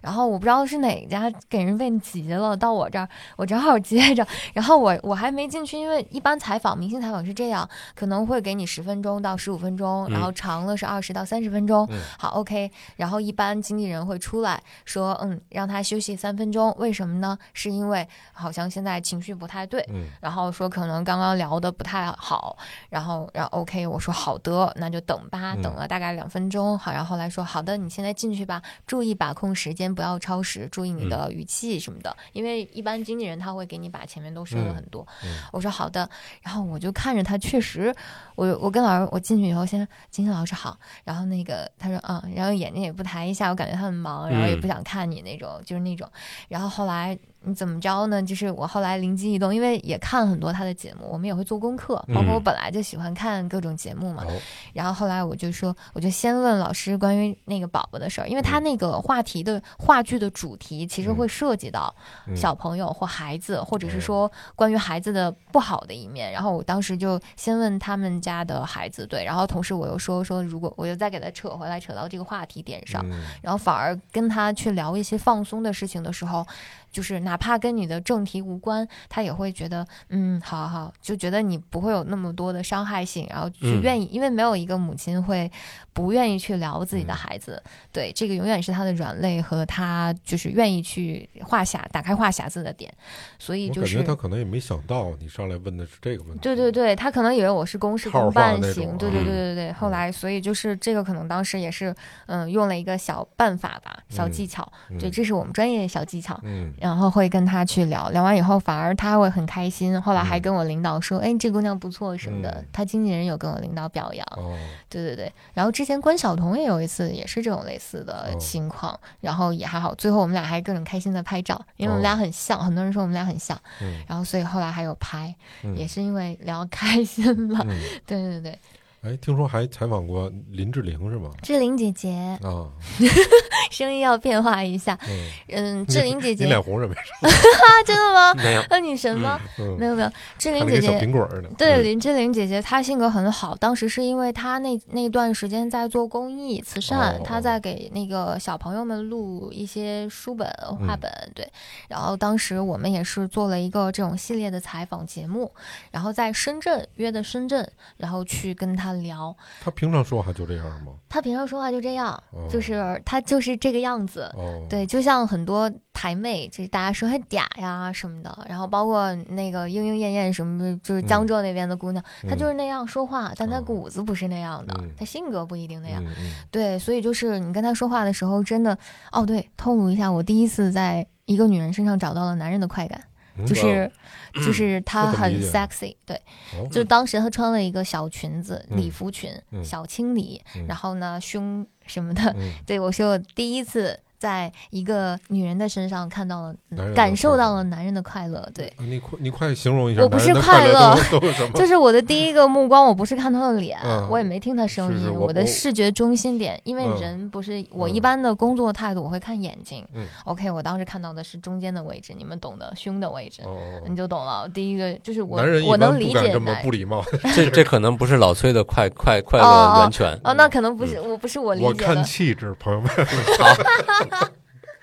[0.00, 12.00] 然后我不知道是哪家给人问急了，到我这儿我正好接着， 然后我我还没进去，因为一般采访明星采访是这样，可能会给你十分钟到十五分钟，然后长了是二十到三十分钟，嗯。
[12.18, 17.38] 好 OK，然后一般经纪人会出来说，嗯，让他休息三分钟，为什么呢？
[17.52, 20.06] 是因为好像现在情绪不太对，嗯。
[20.20, 22.56] 然后说可能刚刚刚聊的不太好，
[22.88, 25.62] 然后然后 OK，我说好的，那就等吧，嗯。
[25.62, 36.08] 等了大概两分钟，好，然后后来说好的，你现在进去吧，注意把控时间，不要超时，注意你的语气什么的，因为一般经纪人他会给你把前面都说了很多，嗯我说好的，
[36.42, 37.94] 然后我就看着他，确实，
[38.34, 46.08] 我我跟老师我进去以后先金星老师好，然后那个他说嗯，然后眼睛也不抬一下，我感觉他很忙，然后也不想看你那种，就是那种，
[46.48, 48.22] 然后后来你怎么着呢？
[48.22, 54.24] 就是我后来灵机一动，因为也看很多他的节目，我们也会做功课，包括我嗯本来就喜欢看各种节目嘛。
[54.26, 54.32] 哦
[54.72, 61.94] 然后后来我就说，我就先问老师关于那个宝宝的事儿，因为他嗯那个话题的话剧的主题其实嗯会涉及到
[62.26, 66.32] 嗯小朋友或孩子，或者是哦说关于孩子的不好的一面。
[66.32, 76.46] 然后我当时就先问他们家的孩子，对，然后同时我又说说，如果我又再给他扯回来，扯到这个话题点上，嗯然后反而跟他去聊一些放松的事情的时候，
[76.92, 85.50] 就是哪哪怕跟你的正题无关，他也会觉得，嗯，好好，就觉得你不会有那么多的伤害性，然后就嗯愿意，因为没有一个母亲会
[85.94, 92.92] 不愿意去聊自己的嗯孩子，对，这个永远是他的软肋和他就是愿意去话匣打开话匣子的点，
[93.38, 96.40] 所以就是我感觉他可能也没想到你上来问的是这个问题。
[96.40, 99.72] 对对对，他可能以为我是公事公办型，对对嗯对对对。
[99.72, 101.94] 后来，所以就是这个可能当时也是，
[102.26, 104.70] 嗯，用了一个小办法吧，小技巧。
[104.90, 106.38] 嗯对，这是我们专业的小技巧。
[106.42, 110.02] 嗯然后会跟他去聊，聊完以后反而他会很开心。
[110.02, 112.50] 后来还跟我领导说：“哎，这姑娘不错什么的。
[112.50, 114.26] 嗯他经纪人有跟我领导表扬。
[114.36, 114.58] 哦，
[114.88, 127.64] 对对对，然后之前关晓彤也有一次也是这种类似的哦情况，然后也还好，最后我们俩还各种开心的拍照，因为我们俩哦很像，很多人说我们俩很像，嗯然后所以后来还有拍，嗯也是因为聊开心了。
[127.68, 128.58] 嗯，对 对对，
[129.02, 131.28] 哎，听说还采访过林志玲是吗？
[131.42, 132.70] 志玲姐姐啊，
[133.68, 136.94] 声音要变化一下，嗯，嗯，志玲姐姐你姐脸红什么
[137.84, 138.32] 真的吗？
[138.34, 139.40] 没有，那女神吗？
[139.58, 141.48] 嗯，没有没有，志玲姐姐苹果儿呢。
[141.50, 143.56] 嗯，对林志玲姐姐，她性格很好。
[143.56, 150.48] 当时是因为她那那段时间在做公益慈善，哦她在给那个小朋友们录一些书本、
[150.86, 151.50] 画嗯本，对。
[151.88, 155.50] 然后当时我们也是做了一个这种系列的采访节目，
[155.90, 159.34] 然后在深圳约的深圳，然后去跟她聊。
[159.62, 160.92] 他平常说话就这样吗？
[161.08, 164.22] 他平常说话就这样，哦就是他就是这个样子。
[164.34, 176.02] 哦，对，就像很多台妹，就是大家说很嗲呀什么的，然后包括那个莺莺燕燕什么的，就是江浙那边的姑娘，她就是那样说话，但她哦骨子不是那样的，嗯她性格不一定那样。
[176.50, 178.76] 对，所以就是你跟她说话的时候，真的，
[179.12, 183.11] 哦，对，透露一下，我第一次在一个女人身上找到了男人的快感，嗯，
[183.46, 183.90] 就是
[184.34, 186.16] 就是她很 sexy，对，
[186.58, 196.54] 哦就当时她穿了一个小裙子，嗯礼服裙，嗯小青礼，嗯然后呢胸什么的，嗯对我说我第一次在一个女人的身上看到了
[196.94, 198.48] 感受到了男人的快乐。
[198.54, 201.50] 对，啊你快你快形容一下，我不是快快乐都都有什么？
[201.56, 209.84] 这是我的第一个目光，我不是看他的脸，嗯我也没听他声音，是是我我的视觉中心点，因为嗯人不是我嗯一般的工作态度，我会看眼睛。
[209.92, 213.42] 嗯 OK，我当时看到的是中间的位置，你们懂的，胸的位置。
[213.42, 213.58] 哦
[213.88, 217.04] 你就懂了，第一个就是我，男人我能理解这么不礼貌。
[217.34, 220.16] 这这可能不是老崔的快快快乐源泉。
[220.22, 222.04] 哦，那可能不是，我不是我理解我看。
[222.04, 222.90] 气质，朋友们，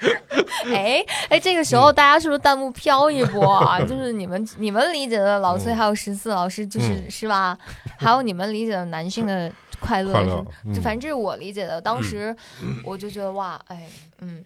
[0.74, 3.80] 哎哎，这个时嗯候大家是不是弹幕飘一波啊？
[3.84, 7.58] 就是你们你们理解的老崔嗯还有十四老师，就是、嗯是吧？
[7.98, 11.82] 还有你们理解的男性的快乐快乐，嗯就反正这是我理解的。
[11.82, 12.36] 当时
[12.86, 13.88] 我就觉得哇，哎，
[14.22, 14.44] 嗯，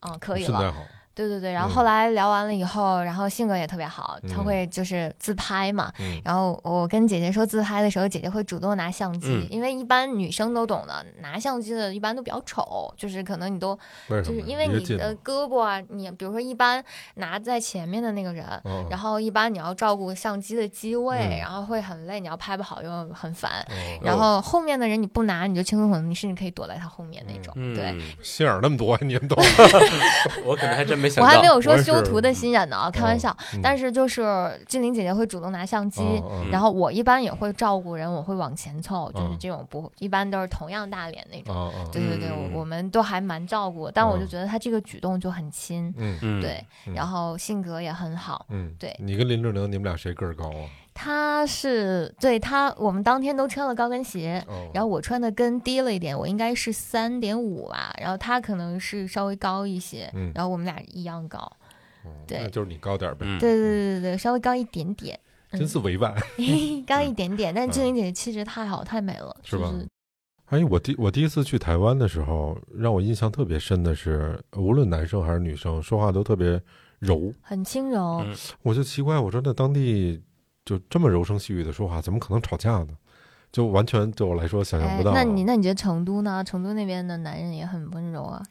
[0.00, 0.74] 啊，可以了。
[1.16, 5.90] 对对对，然后嗯后来聊完了以后，然后性格也特别好，他嗯会就是自拍嘛。
[5.98, 13.76] 嗯然后我跟姐姐说自拍的时候，姐姐会主动拿相机，嗯因为一般女生都懂的，拿相机的一般都比较丑，就是可能你都？
[14.08, 23.50] 就是因为你的胳膊啊，你比如说一般拿在前面的那个人，哦然后一般你要照顾相机的机位，嗯然后会很累，你要拍不好又很烦。
[23.70, 27.54] 哦然后后面的人你不拿，你就轻松很多你甚至可以躲在他后面那种。
[27.56, 29.42] 嗯，对，心眼儿那么多，你们懂
[30.44, 31.28] 我可能还真没想我。
[31.28, 33.36] 还没有说修图的心眼呢，开玩笑。
[33.54, 36.02] 嗯但是就是精灵姐姐会主动拿相机，
[36.50, 41.72] 然后我一般也会照顾人，我会往前凑，就是嗯这种不一般都是同样大脸那种。
[41.92, 48.46] 对对对，嗯我我们都还蛮照顾，但我就嗯觉得他这个举动就很亲，嗯嗯，对，嗯然后性格也很好。
[48.50, 50.68] 嗯，对你跟林志玲，你们俩谁个儿高啊？
[50.98, 61.38] 他是对他，我们当天都穿了高跟鞋，哦，然后我穿的跟低了一点，我应该是三点五吧，然后他可能是稍微高一些，嗯然后我们俩一样高，
[62.02, 65.20] 哦对那就是你高点儿呗，嗯，对对对对对，稍微高一点点，
[65.50, 66.14] 嗯真是委婉。
[66.88, 69.86] 高一点点，但嗯志玲姐姐气质太好太美了，是吧就是
[70.46, 76.60] 哎，我第我第一次去台湾的时候，让我印象特别深的是，无论男生还是女生，说话都特别
[77.00, 77.32] 柔。
[77.42, 78.22] 很轻柔。
[78.24, 78.32] 嗯
[78.62, 80.22] 我就奇怪，我说那当地
[80.66, 82.88] 就这么柔声细语的说话，怎么可能吵架呢？
[83.50, 86.44] 就完全对我来说想象哎不到。，那你那你觉得成都呢？
[86.44, 88.42] 成都那边的男人也很温柔啊。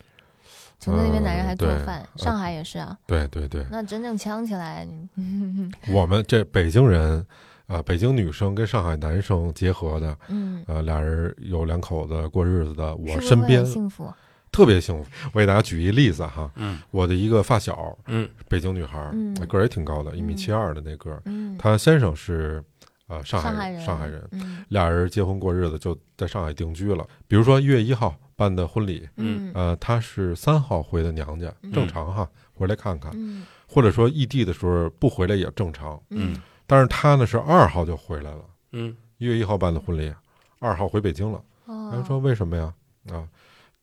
[0.80, 2.98] 成都那边男人还做饭，上海也是啊。
[3.06, 7.26] 对对对，那真正呛起来，嗯 我们这北京人，
[7.68, 14.14] 啊、北京女生跟上海男生结合的，嗯，呃，俩人有两口子过日子的，我身边很幸福？
[14.56, 15.10] 特别幸福。
[15.34, 16.80] 我给大家举一例子哈，嗯。
[16.90, 18.30] 我的一个发小，嗯。
[18.48, 19.34] 北京女孩，嗯。
[19.48, 20.38] 个儿也挺高的，一米嗯。
[20.38, 22.64] 七二的那个，嗯，她先生是
[23.08, 24.26] 呃上海人，上海人，
[24.70, 27.06] 俩人结婚过日子就在上海定居了。
[27.28, 29.52] 比如说一月一号办的婚礼，嗯。
[29.54, 31.72] 呃，她是三号回的娘家，嗯。
[31.74, 33.44] 正常哈，回来看看，嗯。
[33.68, 36.02] 或者说异地的时候不回来也正常。
[36.12, 36.42] 嗯。
[36.66, 38.96] 但是她呢是二号就回来了，嗯。
[39.18, 40.14] 一月一号办的婚礼，
[40.60, 41.42] 二号回北京了。
[41.66, 42.74] 哦，他说为什么呀？
[43.12, 43.28] 啊，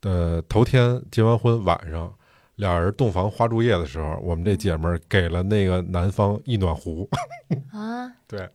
[0.03, 2.12] 呃，头天结完婚晚上，
[2.57, 7.09] 俩人洞房花烛夜的时候，我们这姐们儿给了那个男方一暖壶，
[7.72, 8.48] 啊对，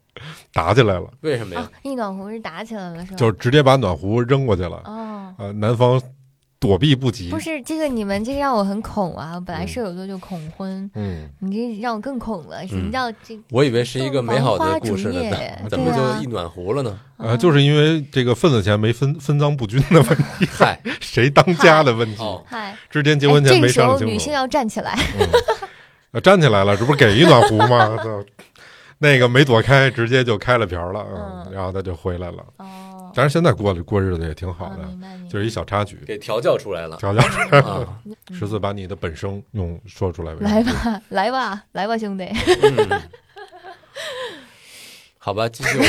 [0.54, 3.18] 打起来了，为什么呀啊？，一暖壶是打起来了是吧？
[3.18, 6.02] 就是直接把暖壶扔过去了，哦，呃，男方
[6.60, 9.40] 躲避不及，不是这个，你们这让我很恐啊！
[9.46, 12.66] 本来嗯射手座就恐婚，嗯，你这让我更恐了。
[12.68, 13.40] 什么嗯叫这？
[13.52, 15.22] 我以为是一个美好的故事呢，
[15.62, 17.00] 怎怎么就一暖壶了呢？
[17.18, 24.98] 呃，就是因为这个份子钱没分分赃不均的问题， 嗨， 谁当家的问题，哦，嗨，之间结哎，婚前没商量清楚女性，要站起来。
[26.24, 27.96] 站起来了，这不是给一暖壶吗？
[29.00, 32.44] 那个没躲开，直接就开了瓢了，嗯，嗯然后他就回来了。
[32.58, 32.66] 哦，
[33.18, 38.00] 当然现在过过日子也挺好啊的，就是一小插曲，给调教出来了调教出来了！
[38.32, 40.62] 十四把你的本声用说出来为来。
[40.62, 42.26] 吧，来吧，来吧，兄弟。
[42.26, 43.02] 嗯，
[45.18, 45.80] 好吧，继续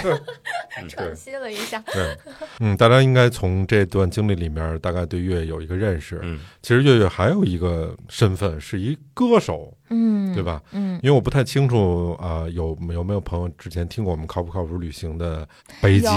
[0.88, 1.78] 喘息了一下。
[1.92, 2.16] 对，
[2.60, 6.20] 嗯，大家应该从这段经历里面大概对月月有一个认识。
[6.22, 10.42] 嗯其实月月还有一个身份是一歌手，嗯，对？
[10.42, 10.60] 吧？
[10.72, 15.46] 嗯，因为我不太清楚啊、有有没有朋友之前听过我们靠不靠谱旅行的
[15.80, 16.08] 北极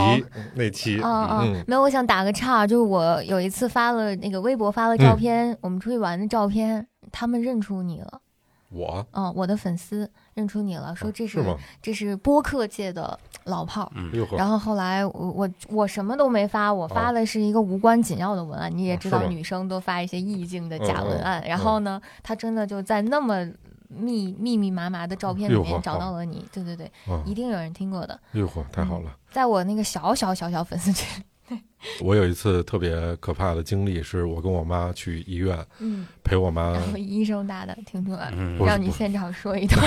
[0.56, 1.00] 那期？
[1.02, 8.22] 哦哦嗯，没有，我想打个岔，就是我有一次发了那个微博发了嗯照片，我们出去玩的照片，他们认出你了。
[8.72, 11.56] 我嗯，我的粉丝认出你了，说这啊是吗？
[11.82, 13.92] 这是播客界的老炮儿。
[14.36, 18.70] 然后后来我我我什么都没发，我发的是一个无关紧要的文案。
[18.76, 21.42] 你也知道，女生都发一些意境的嗯嗯假文案。
[21.48, 23.48] 然后呢，他真的就在那么
[23.98, 26.46] 密密密麻麻的照片里面找到了你。
[26.52, 28.14] 对对对，啊，一定有人听过的。
[28.34, 29.16] 哎呦呵，太好了！
[29.32, 31.24] 在我那个小小小小粉丝群，
[32.02, 39.82] 我有一次特别可怕的经历，是我跟我妈去医院嗯，陪我妈医生大的听出来了，让你现场说一段，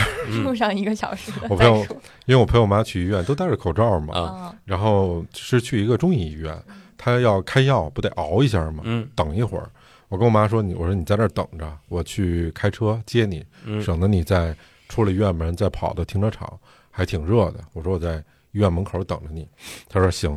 [0.45, 1.79] 录上一个小时我陪我。
[2.27, 6.57] 因为我陪我妈去医院都戴着口罩嘛，然后是去一个中医医院，
[6.97, 8.83] 她要开药，不得熬一下吗？
[8.85, 9.69] 嗯等一会儿，
[10.09, 14.55] 我跟我妈说：“你我说你在这儿等着，我去开车接你，嗯省得你在
[14.89, 16.59] 出了医院门再跑到停车场，
[16.91, 18.17] 还挺热的。”我说我在
[18.53, 19.47] 医院门口等着你。
[19.89, 20.31] 她说行，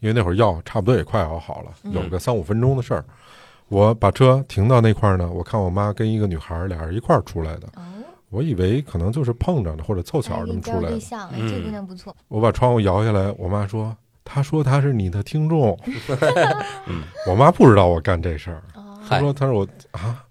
[0.00, 3.04] 因为那会儿药差不多也快熬好了，嗯有个三五分钟的事儿。
[3.68, 7.82] 我把车停到那块儿呢，我看我妈跟一个女孩儿俩人一块儿出来的，哦，
[8.30, 10.90] 我以为可能就是碰着的或者凑巧这么出来的。
[10.90, 12.14] 对象，哎，这姑娘不错。
[12.28, 15.76] 我把窗户摇下来，我妈说：“她说她是你的听众。
[17.26, 18.62] ”我妈不知道我干这事儿，
[19.06, 20.24] 哦，她说：“他说我啊，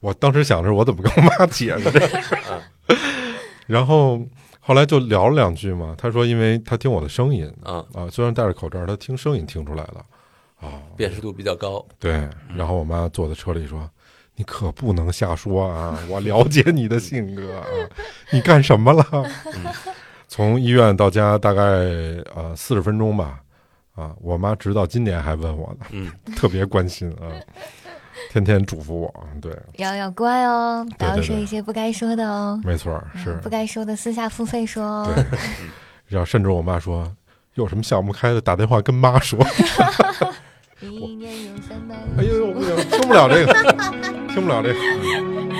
[0.00, 2.62] 我当时想着我怎么跟我妈解释这事儿，
[3.66, 4.20] 然后
[4.58, 5.94] 后来就聊了两句嘛。
[5.96, 10.04] 他说，因为他听我的声音啊，啊，虽然戴着口罩，他听声音听出来了
[10.60, 10.82] 啊。
[10.96, 13.88] 辨识度比较高，对，然后我妈坐在车里说。”
[14.36, 15.98] 你可不能瞎说啊！
[16.08, 17.66] 我了解你的性格啊！
[18.30, 19.04] 你干什么了？
[20.28, 21.60] 从医院到家大概
[22.34, 23.38] 呃四十分钟吧，
[23.94, 27.28] 啊，我妈直到今年还问我呢，嗯，特别关心啊，
[28.32, 29.12] 天天嘱咐我。
[29.42, 35.12] 对，要要乖哦，不要说一些不该说的哦，没错，是嗯不该说的私下付费说哦。
[35.12, 35.24] 对。
[36.06, 37.10] 然后甚至我妈说，
[37.54, 39.38] 有什么想不开的，打电话跟妈说。
[40.80, 43.52] 一年有三百哎呦，我不行，听不了这个，
[44.32, 44.78] 听不了这个，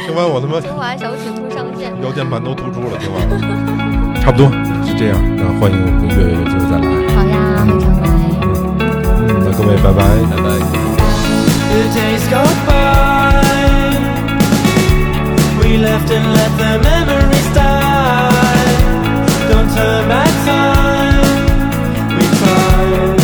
[0.07, 1.93] 听完我他妈中华小曲不上线。
[2.03, 4.21] 腰间盘都突出了，听完了。
[4.23, 4.47] 差不多
[4.87, 6.87] 是这样，那欢迎我们月月有机会再来。
[7.14, 8.07] 好呀，非常来。
[9.29, 9.99] 嗯，那各位拜拜。
[10.31, 10.60] 拜拜。
[11.71, 13.31] The days go by.
[15.61, 18.73] We left and let the memories die.
[19.51, 21.27] Don't turn back time.
[22.16, 23.21] We tried.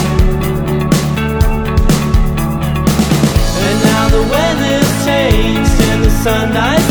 [3.66, 6.85] And now the weather's changed and the sun dies